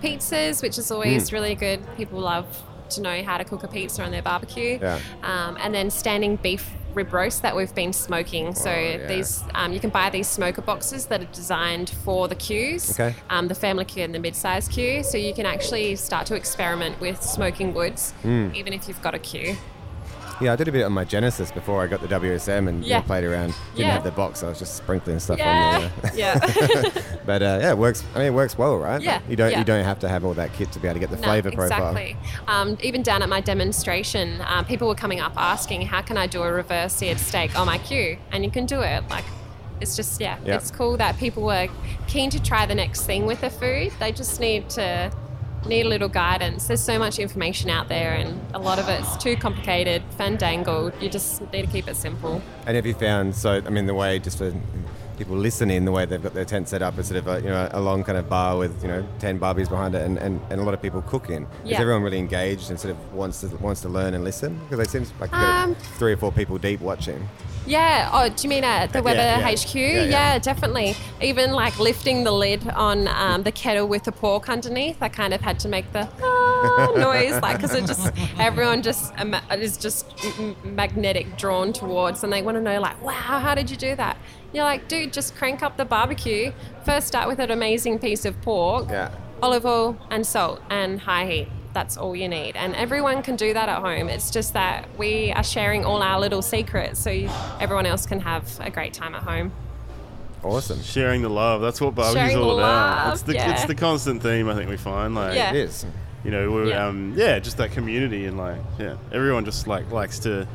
pizzas, 0.02 0.60
which 0.60 0.76
is 0.78 0.90
always 0.90 1.32
really 1.32 1.54
good. 1.54 1.80
People 1.96 2.18
love 2.20 2.46
to 2.90 3.00
know 3.00 3.22
how 3.22 3.38
to 3.38 3.44
cook 3.44 3.62
a 3.62 3.68
pizza 3.68 4.02
on 4.02 4.10
their 4.10 4.22
barbecue. 4.22 4.78
Yeah. 4.82 4.98
Um, 5.22 5.56
and 5.60 5.72
then 5.72 5.90
standing 5.90 6.34
beef 6.36 6.68
rib 6.94 7.12
roast 7.12 7.42
that 7.42 7.54
we've 7.56 7.74
been 7.74 7.92
smoking. 7.92 8.54
So 8.54 8.70
yeah. 8.70 9.06
these 9.06 9.42
um, 9.54 9.72
you 9.72 9.80
can 9.80 9.90
buy 9.90 10.10
these 10.10 10.28
smoker 10.28 10.62
boxes 10.62 11.06
that 11.06 11.22
are 11.22 11.32
designed 11.32 11.90
for 12.04 12.28
the 12.28 12.36
Qs. 12.36 12.92
Okay. 12.92 13.14
Um, 13.30 13.48
the 13.48 13.54
family 13.54 13.84
Q 13.84 14.04
and 14.04 14.14
the 14.14 14.18
mid-size 14.18 14.68
Q. 14.68 15.02
So 15.02 15.16
you 15.18 15.34
can 15.34 15.46
actually 15.46 15.96
start 15.96 16.26
to 16.26 16.34
experiment 16.34 17.00
with 17.00 17.22
smoking 17.22 17.74
woods, 17.74 18.12
Hmm. 18.22 18.48
even 18.54 18.72
if 18.72 18.88
you've 18.88 19.02
got 19.02 19.14
a 19.14 19.18
Q. 19.18 19.56
Yeah, 20.40 20.52
I 20.54 20.56
did 20.56 20.68
a 20.68 20.72
bit 20.72 20.84
on 20.84 20.92
my 20.92 21.04
Genesis 21.04 21.50
before 21.52 21.82
I 21.82 21.86
got 21.86 22.00
the 22.00 22.08
WSM 22.08 22.68
and 22.68 22.82
you 22.84 22.94
know, 22.94 23.02
played 23.02 23.24
around. 23.24 23.48
Didn't 23.74 23.86
Yeah. 23.88 23.90
have 23.92 24.04
the 24.04 24.10
box, 24.10 24.40
so 24.40 24.46
I 24.46 24.48
was 24.50 24.58
just 24.58 24.74
sprinkling 24.76 25.18
stuff 25.18 25.38
Yeah, 25.38 25.90
on 25.92 26.02
there. 26.02 26.12
yeah. 26.14 26.38
But 27.26 27.42
uh, 27.42 27.58
yeah, 27.60 27.70
it 27.70 27.78
works. 27.78 28.02
I 28.14 28.18
mean, 28.18 28.26
it 28.28 28.34
works 28.34 28.56
well, 28.56 28.78
right? 28.78 29.00
Yeah, 29.02 29.20
You 29.28 29.36
don't 29.36 29.50
yeah. 29.52 29.58
you 29.58 29.64
don't 29.64 29.84
have 29.84 29.98
to 30.00 30.08
have 30.08 30.24
all 30.24 30.34
that 30.34 30.52
kit 30.54 30.72
to 30.72 30.78
be 30.80 30.88
able 30.88 30.94
to 30.94 31.00
get 31.00 31.10
the 31.10 31.16
No, 31.16 31.22
flavor 31.22 31.50
profile. 31.52 31.90
exactly. 31.96 32.16
Um, 32.48 32.76
even 32.82 33.02
down 33.02 33.22
at 33.22 33.28
my 33.28 33.40
demonstration, 33.40 34.40
uh, 34.40 34.62
people 34.62 34.88
were 34.88 34.94
coming 34.94 35.20
up 35.20 35.32
asking, 35.36 35.82
"How 35.82 36.00
can 36.02 36.16
I 36.16 36.26
do 36.26 36.42
a 36.42 36.50
reverse 36.52 36.94
seared 36.94 37.18
steak 37.20 37.56
on 37.58 37.66
my 37.66 37.78
Q?" 37.78 38.16
And 38.32 38.44
you 38.44 38.50
can 38.50 38.66
do 38.66 38.80
it. 38.80 39.04
Like, 39.10 39.24
it's 39.80 39.94
just 39.96 40.20
yeah, 40.20 40.36
Yeah. 40.44 40.56
it's 40.56 40.70
cool 40.70 40.96
that 40.96 41.18
people 41.18 41.42
were 41.44 41.68
keen 42.08 42.30
to 42.30 42.42
try 42.42 42.66
the 42.66 42.74
next 42.74 43.02
thing 43.04 43.26
with 43.26 43.40
the 43.42 43.50
food. 43.50 43.92
They 44.00 44.10
just 44.12 44.40
need 44.40 44.68
to 44.70 45.10
need 45.66 45.86
a 45.86 45.88
little 45.88 46.08
guidance. 46.08 46.66
There's 46.66 46.80
so 46.80 46.98
much 46.98 47.18
information 47.18 47.70
out 47.70 47.88
there, 47.88 48.14
and 48.14 48.40
a 48.54 48.58
lot 48.58 48.78
of 48.78 48.88
it's 48.88 49.16
too 49.16 49.36
complicated, 49.36 50.02
fandangled. 50.16 50.92
You 51.00 51.08
just 51.08 51.40
need 51.52 51.62
to 51.66 51.68
keep 51.68 51.88
it 51.88 51.96
simple. 51.96 52.42
And 52.66 52.76
have 52.76 52.86
you 52.86 52.94
found 52.94 53.34
so? 53.34 53.62
I 53.64 53.70
mean, 53.70 53.86
the 53.86 53.94
way 53.94 54.18
just 54.18 54.38
for 54.38 54.52
people 55.18 55.36
listening, 55.36 55.84
the 55.84 55.92
way 55.92 56.06
they've 56.06 56.22
got 56.22 56.32
their 56.32 56.46
tent 56.46 56.66
set 56.66 56.80
up 56.80 56.98
is 56.98 57.08
sort 57.08 57.18
of 57.18 57.26
a, 57.28 57.40
you 57.40 57.48
know 57.48 57.68
a 57.72 57.80
long 57.80 58.02
kind 58.02 58.16
of 58.16 58.28
bar 58.28 58.56
with 58.56 58.82
you 58.82 58.88
know 58.88 59.06
ten 59.18 59.38
barbies 59.38 59.68
behind 59.68 59.94
it, 59.94 60.02
and, 60.02 60.18
and, 60.18 60.40
and 60.50 60.60
a 60.60 60.64
lot 60.64 60.72
of 60.74 60.80
people 60.80 61.02
cooking. 61.02 61.46
Is 61.64 61.72
everyone 61.72 62.02
really 62.02 62.18
engaged 62.18 62.70
and 62.70 62.80
sort 62.80 62.92
of 62.92 63.14
wants 63.14 63.40
to 63.42 63.48
wants 63.58 63.82
to 63.82 63.88
learn 63.88 64.14
and 64.14 64.24
listen? 64.24 64.58
Because 64.68 64.86
it 64.86 64.90
seems 64.90 65.12
like 65.20 65.32
Um, 65.32 65.74
three 65.98 66.12
or 66.12 66.16
four 66.16 66.32
people 66.32 66.56
deep 66.58 66.80
watching. 66.80 67.28
Yeah. 67.66 68.08
Oh, 68.12 68.28
do 68.28 68.42
you 68.42 68.48
mean 68.48 68.64
at 68.64 68.92
the 68.92 68.98
Yeah, 68.98 69.02
Weber 69.04 69.18
yeah. 69.20 69.50
HQ? 69.50 69.74
Yeah, 69.74 69.80
Yeah, 69.88 70.04
yeah. 70.08 70.38
definitely. 70.38 70.96
Even 71.20 71.52
like 71.52 71.78
lifting 71.78 72.24
the 72.24 72.32
lid 72.32 72.66
on 72.70 73.06
um, 73.08 73.42
the 73.42 73.52
kettle 73.52 73.86
with 73.86 74.04
the 74.04 74.12
pork 74.12 74.48
underneath, 74.48 74.96
I 75.02 75.08
kind 75.08 75.32
of 75.34 75.40
had 75.40 75.60
to 75.60 75.68
make 75.68 75.92
the 75.92 76.08
ah 76.22 76.92
noise, 76.96 77.40
like 77.42 77.56
because 77.58 77.74
it 77.74 77.86
just 77.86 78.10
everyone 78.38 78.82
just 78.82 79.12
is 79.52 79.76
just 79.76 80.06
magnetic 80.64 81.36
drawn 81.36 81.72
towards, 81.72 82.24
and 82.24 82.32
they 82.32 82.42
want 82.42 82.56
to 82.56 82.62
know 82.62 82.80
like, 82.80 83.00
wow, 83.02 83.12
how 83.12 83.54
did 83.54 83.70
you 83.70 83.76
do 83.76 83.94
that? 83.96 84.16
You're 84.52 84.64
like, 84.64 84.88
dude, 84.88 85.12
just 85.12 85.36
crank 85.36 85.62
up 85.62 85.76
the 85.76 85.84
barbecue. 85.84 86.52
First, 86.84 87.06
start 87.06 87.28
with 87.28 87.38
an 87.38 87.50
amazing 87.50 87.98
piece 88.00 88.24
of 88.24 88.40
pork, 88.42 88.88
Yeah. 88.90 89.10
olive 89.42 89.64
oil 89.66 89.96
and 90.10 90.26
salt 90.26 90.60
and 90.70 91.00
high 91.00 91.26
heat. 91.26 91.48
That's 91.72 91.96
all 91.96 92.16
you 92.16 92.28
need. 92.28 92.56
And 92.56 92.74
everyone 92.74 93.22
can 93.22 93.36
do 93.36 93.54
that 93.54 93.68
at 93.68 93.78
home. 93.80 94.08
It's 94.08 94.30
just 94.30 94.54
that 94.54 94.88
we 94.98 95.32
are 95.32 95.44
sharing 95.44 95.84
all 95.84 96.02
our 96.02 96.18
little 96.18 96.42
secrets 96.42 96.98
so 96.98 97.10
you, 97.10 97.30
everyone 97.60 97.86
else 97.86 98.06
can 98.06 98.20
have 98.20 98.44
a 98.60 98.70
great 98.70 98.92
time 98.92 99.14
at 99.14 99.22
home. 99.22 99.52
Awesome. 100.42 100.82
Sharing 100.82 101.22
the 101.22 101.28
love. 101.28 101.60
That's 101.60 101.80
what 101.80 101.94
barbecue's 101.94 102.30
Sharing 102.32 102.44
all 102.44 102.58
about. 102.58 103.04
love, 103.06 103.12
it's 103.14 103.22
the 103.22 103.34
yeah. 103.34 103.52
it's 103.52 103.66
the 103.66 103.74
constant 103.74 104.22
theme 104.22 104.48
I 104.48 104.54
think 104.54 104.70
we 104.70 104.76
find. 104.78 105.14
Like 105.14 105.34
Yeah. 105.36 105.50
It 105.50 105.56
is. 105.56 105.84
you 106.24 106.30
know, 106.30 106.50
we're, 106.50 106.66
Yeah. 106.70 106.86
um, 106.86 107.14
yeah, 107.16 107.38
just 107.38 107.56
that 107.58 107.72
community 107.72 108.24
and 108.26 108.36
like, 108.38 108.58
yeah, 108.78 108.96
everyone 109.12 109.44
just 109.44 109.66
like 109.66 109.90
likes 109.92 110.18
to 110.20 110.48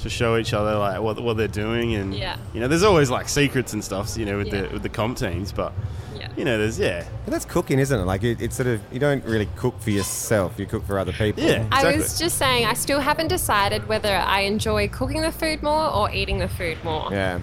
to 0.00 0.08
show 0.10 0.36
each 0.38 0.52
other 0.54 0.76
like 0.78 1.00
what, 1.00 1.20
what 1.22 1.36
they're 1.36 1.46
doing 1.46 1.94
and 1.94 2.14
Yeah. 2.14 2.36
you 2.52 2.60
know, 2.60 2.66
there's 2.68 2.82
always 2.82 3.08
like 3.10 3.28
secrets 3.28 3.72
and 3.72 3.84
stuff, 3.84 4.16
you 4.18 4.24
know, 4.26 4.36
with 4.38 4.48
Yeah. 4.48 4.62
the 4.62 4.68
with 4.74 4.82
the 4.82 4.88
comp 4.88 5.16
teams, 5.16 5.52
but 5.52 5.72
Yeah. 6.09 6.09
You 6.36 6.44
know, 6.44 6.58
there's 6.58 6.78
yeah, 6.78 7.04
But 7.24 7.32
that's 7.32 7.44
cooking, 7.44 7.78
isn't 7.78 7.98
it? 7.98 8.04
Like 8.04 8.22
it, 8.22 8.40
it's 8.40 8.56
sort 8.56 8.66
of 8.68 8.80
you 8.92 8.98
don't 8.98 9.24
really 9.24 9.48
cook 9.56 9.80
for 9.80 9.90
yourself; 9.90 10.58
you 10.58 10.66
cook 10.66 10.84
for 10.86 10.98
other 10.98 11.12
people. 11.12 11.42
Yeah. 11.42 11.64
exactly. 11.66 11.94
I 11.94 11.96
was 11.96 12.18
just 12.18 12.38
saying, 12.38 12.66
I 12.66 12.74
still 12.74 13.00
haven't 13.00 13.28
decided 13.28 13.88
whether 13.88 14.14
I 14.14 14.40
enjoy 14.40 14.88
cooking 14.88 15.22
the 15.22 15.32
food 15.32 15.62
more 15.62 15.92
or 15.92 16.10
eating 16.12 16.38
the 16.38 16.48
food 16.48 16.82
more. 16.84 17.08
Yeah. 17.10 17.40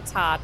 It's 0.00 0.12
hard. 0.12 0.40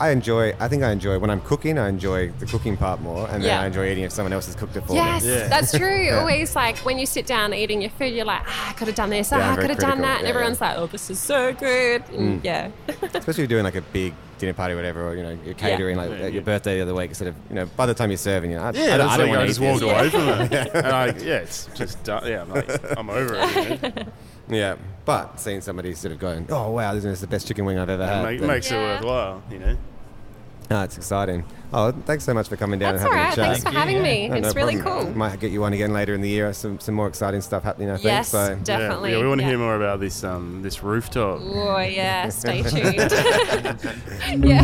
I 0.00 0.10
enjoy. 0.10 0.54
I 0.60 0.68
think 0.68 0.82
I 0.82 0.90
enjoy 0.92 1.18
when 1.18 1.30
I'm 1.30 1.40
cooking. 1.40 1.78
I 1.78 1.88
enjoy 1.88 2.28
the 2.38 2.46
cooking 2.46 2.76
part 2.76 3.00
more, 3.00 3.24
and 3.28 3.42
then 3.42 3.50
Yeah. 3.50 3.60
I 3.62 3.66
enjoy 3.66 3.90
eating 3.90 4.04
if 4.04 4.12
someone 4.12 4.32
else 4.32 4.46
has 4.46 4.54
cooked 4.54 4.76
it 4.76 4.86
for 4.86 4.94
Yes, 4.94 5.24
me. 5.24 5.30
Yeah. 5.34 5.48
that's 5.48 5.76
true. 5.76 6.10
Always 6.12 6.54
like 6.54 6.78
when 6.78 6.98
you 6.98 7.06
sit 7.06 7.26
down 7.26 7.52
eating 7.52 7.80
your 7.80 7.90
food, 7.90 8.14
you're 8.14 8.24
like, 8.24 8.42
ah, 8.46 8.70
I 8.70 8.72
could 8.74 8.86
have 8.86 8.96
done 8.96 9.10
this, 9.10 9.30
Yeah, 9.32 9.38
I'm 9.38 9.42
ah, 9.42 9.52
I 9.52 9.56
could 9.60 9.70
have 9.70 9.78
done 9.78 10.00
that. 10.02 10.18
And 10.18 10.24
Yeah, 10.24 10.30
everyone's 10.34 10.60
like, 10.60 10.76
oh, 10.78 10.86
this 10.86 11.10
is 11.10 11.18
so 11.18 11.52
good. 11.52 12.02
And 12.10 12.44
Yeah. 12.44 12.70
Especially 12.88 13.30
if 13.30 13.38
you're 13.38 13.46
doing 13.48 13.64
like 13.64 13.74
a 13.76 13.82
big 13.82 14.14
dinner 14.38 14.52
party 14.54 14.74
or 14.74 14.76
whatever, 14.76 15.08
or 15.08 15.16
you 15.16 15.22
know, 15.24 15.36
you're 15.44 15.54
catering 15.54 15.96
like 15.96 16.10
Yeah, 16.10 16.14
at 16.16 16.20
yeah. 16.22 16.28
your 16.28 16.42
birthday 16.42 16.76
the 16.76 16.82
other 16.82 16.94
week. 16.94 17.08
Instead 17.10 17.28
of, 17.28 17.34
you 17.48 17.56
know, 17.56 17.66
by 17.76 17.86
the 17.86 17.94
time 17.94 18.10
you're 18.10 18.16
serving, 18.18 18.52
you 18.52 18.56
know, 18.56 18.62
I, 18.62 18.70
yeah, 18.70 18.94
I, 18.94 18.96
don't- 18.96 18.98
that's 18.98 19.10
I 19.12 19.16
don't 19.16 19.26
like 19.26 19.28
want 19.30 19.40
I 19.40 19.42
to 19.42 19.48
just 19.48 19.60
eat 19.60 19.64
walked 19.66 19.80
this. 19.80 19.90
away 19.90 20.10
from 20.50 20.52
it, 20.52 20.70
and 20.74 20.86
I 20.86 21.06
yeah, 21.06 21.38
it's 21.38 21.68
just 21.74 22.04
done. 22.04 22.24
Yeah, 22.24 22.42
I'm 22.42 22.50
like 22.50 22.98
I'm 22.98 23.10
over 23.10 23.34
it. 23.36 24.06
Yeah, 24.50 24.76
but 25.08 25.40
seeing 25.40 25.62
somebody 25.62 25.94
sort 25.94 26.12
of 26.12 26.18
going, 26.18 26.46
oh 26.50 26.70
wow, 26.70 26.92
this 26.92 27.02
is 27.02 27.22
the 27.22 27.26
best 27.26 27.48
chicken 27.48 27.64
wing 27.64 27.78
I've 27.78 27.88
ever 27.88 28.06
had. 28.06 28.22
Make, 28.24 28.40
then- 28.40 28.48
makes 28.48 28.70
Yeah. 28.70 28.76
it 28.76 28.96
worthwhile, 28.96 29.42
you 29.50 29.58
know. 29.58 29.78
Ah, 30.70 30.84
it's 30.84 30.98
exciting. 30.98 31.44
Oh, 31.72 31.92
thanks 31.92 32.24
so 32.24 32.34
much 32.34 32.46
for 32.46 32.56
coming 32.56 32.78
down 32.78 32.92
That's 32.92 33.04
and 33.06 33.14
having 33.14 33.24
right. 33.24 33.32
a 33.32 33.36
chat. 33.36 33.44
Thanks 33.46 33.60
for 33.60 33.64
Thank 33.64 33.76
having 33.76 33.96
yeah. 33.96 34.02
me. 34.02 34.28
No, 34.28 34.38
no 34.38 34.46
it's 34.48 34.54
really 34.54 34.76
problem. 34.76 35.06
cool. 35.06 35.16
Might 35.16 35.40
get 35.40 35.50
you 35.50 35.64
on 35.64 35.72
again 35.72 35.94
later 35.94 36.12
in 36.12 36.20
the 36.20 36.28
year. 36.28 36.52
Some 36.52 36.78
some 36.78 36.94
more 36.94 37.08
exciting 37.08 37.40
stuff 37.40 37.62
happening, 37.62 37.88
I 37.88 37.94
think. 37.94 38.04
Yes, 38.04 38.28
so. 38.28 38.54
definitely. 38.64 39.12
Yeah, 39.12 39.16
yeah 39.16 39.22
we 39.22 39.28
want 39.30 39.40
to 39.40 39.44
yeah. 39.44 39.48
hear 39.48 39.58
more 39.58 39.76
about 39.76 39.98
this 39.98 40.22
um 40.24 40.60
this 40.60 40.82
rooftop. 40.82 41.40
Oh, 41.40 41.78
yeah. 41.78 42.28
Stay 42.28 42.62
tuned. 42.70 42.96
yeah. 44.44 44.62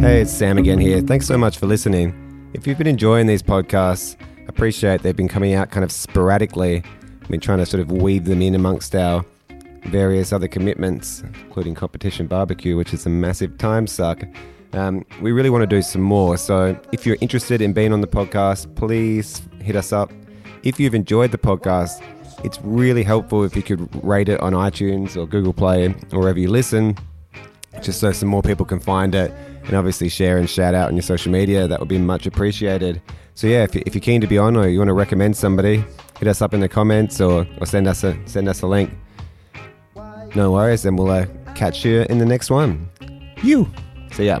Hey, 0.00 0.20
it's 0.20 0.32
Sam 0.32 0.58
again 0.58 0.78
here. 0.78 1.00
Thanks 1.00 1.26
so 1.26 1.36
much 1.36 1.58
for 1.58 1.66
listening. 1.66 2.14
If 2.54 2.68
you've 2.68 2.78
been 2.78 2.86
enjoying 2.86 3.26
these 3.26 3.42
podcasts, 3.42 4.14
appreciate 4.46 5.02
they've 5.02 5.16
been 5.16 5.26
coming 5.26 5.54
out 5.54 5.72
kind 5.72 5.82
of 5.82 5.90
sporadically. 5.90 6.84
Been 7.28 7.40
trying 7.40 7.58
to 7.58 7.66
sort 7.66 7.80
of 7.80 7.90
weave 7.90 8.24
them 8.24 8.42
in 8.42 8.54
amongst 8.54 8.94
our 8.94 9.24
various 9.86 10.32
other 10.32 10.48
commitments, 10.48 11.22
including 11.44 11.74
competition 11.74 12.26
barbecue, 12.26 12.76
which 12.76 12.94
is 12.94 13.06
a 13.06 13.10
massive 13.10 13.58
time 13.58 13.86
suck. 13.86 14.22
Um, 14.72 15.04
we 15.20 15.32
really 15.32 15.50
want 15.50 15.62
to 15.62 15.66
do 15.66 15.82
some 15.82 16.02
more. 16.02 16.36
So 16.36 16.78
if 16.92 17.06
you're 17.06 17.18
interested 17.20 17.60
in 17.60 17.72
being 17.72 17.92
on 17.92 18.00
the 18.00 18.06
podcast, 18.06 18.74
please 18.74 19.42
hit 19.60 19.76
us 19.76 19.92
up. 19.92 20.12
If 20.62 20.80
you've 20.80 20.94
enjoyed 20.94 21.30
the 21.30 21.38
podcast, 21.38 22.02
it's 22.44 22.58
really 22.62 23.02
helpful 23.02 23.44
if 23.44 23.54
you 23.56 23.62
could 23.62 23.88
rate 24.04 24.28
it 24.28 24.40
on 24.40 24.52
iTunes 24.52 25.16
or 25.16 25.26
Google 25.26 25.52
Play 25.52 25.94
or 26.12 26.20
wherever 26.20 26.38
you 26.38 26.48
listen 26.50 26.96
just 27.82 28.00
so 28.00 28.12
some 28.12 28.28
more 28.28 28.42
people 28.42 28.64
can 28.64 28.80
find 28.80 29.14
it 29.14 29.32
and 29.66 29.74
obviously 29.74 30.08
share 30.08 30.38
and 30.38 30.48
shout 30.48 30.74
out 30.74 30.88
on 30.88 30.94
your 30.94 31.02
social 31.02 31.32
media. 31.32 31.66
That 31.68 31.80
would 31.80 31.88
be 31.88 31.98
much 31.98 32.26
appreciated. 32.26 33.00
So 33.34 33.46
yeah 33.46 33.64
if, 33.64 33.74
you- 33.74 33.82
if 33.86 33.94
you're 33.94 34.00
keen 34.02 34.20
to 34.20 34.26
be 34.26 34.38
on 34.38 34.56
or 34.56 34.68
you 34.68 34.78
want 34.78 34.88
to 34.88 34.94
recommend 34.94 35.36
somebody 35.36 35.84
hit 36.18 36.28
us 36.28 36.40
up 36.40 36.54
in 36.54 36.60
the 36.60 36.68
comments 36.68 37.20
or, 37.20 37.46
or 37.60 37.66
send 37.66 37.88
us 37.88 38.04
a 38.04 38.16
send 38.26 38.48
us 38.48 38.62
a 38.62 38.66
link. 38.66 38.90
No 40.34 40.52
worries 40.52 40.84
and 40.84 40.98
we'll 40.98 41.10
uh, 41.10 41.26
catch 41.54 41.84
you 41.84 42.02
in 42.08 42.18
the 42.18 42.26
next 42.26 42.50
one. 42.50 42.88
You. 43.42 43.68
See 44.12 44.26
ya 44.26 44.40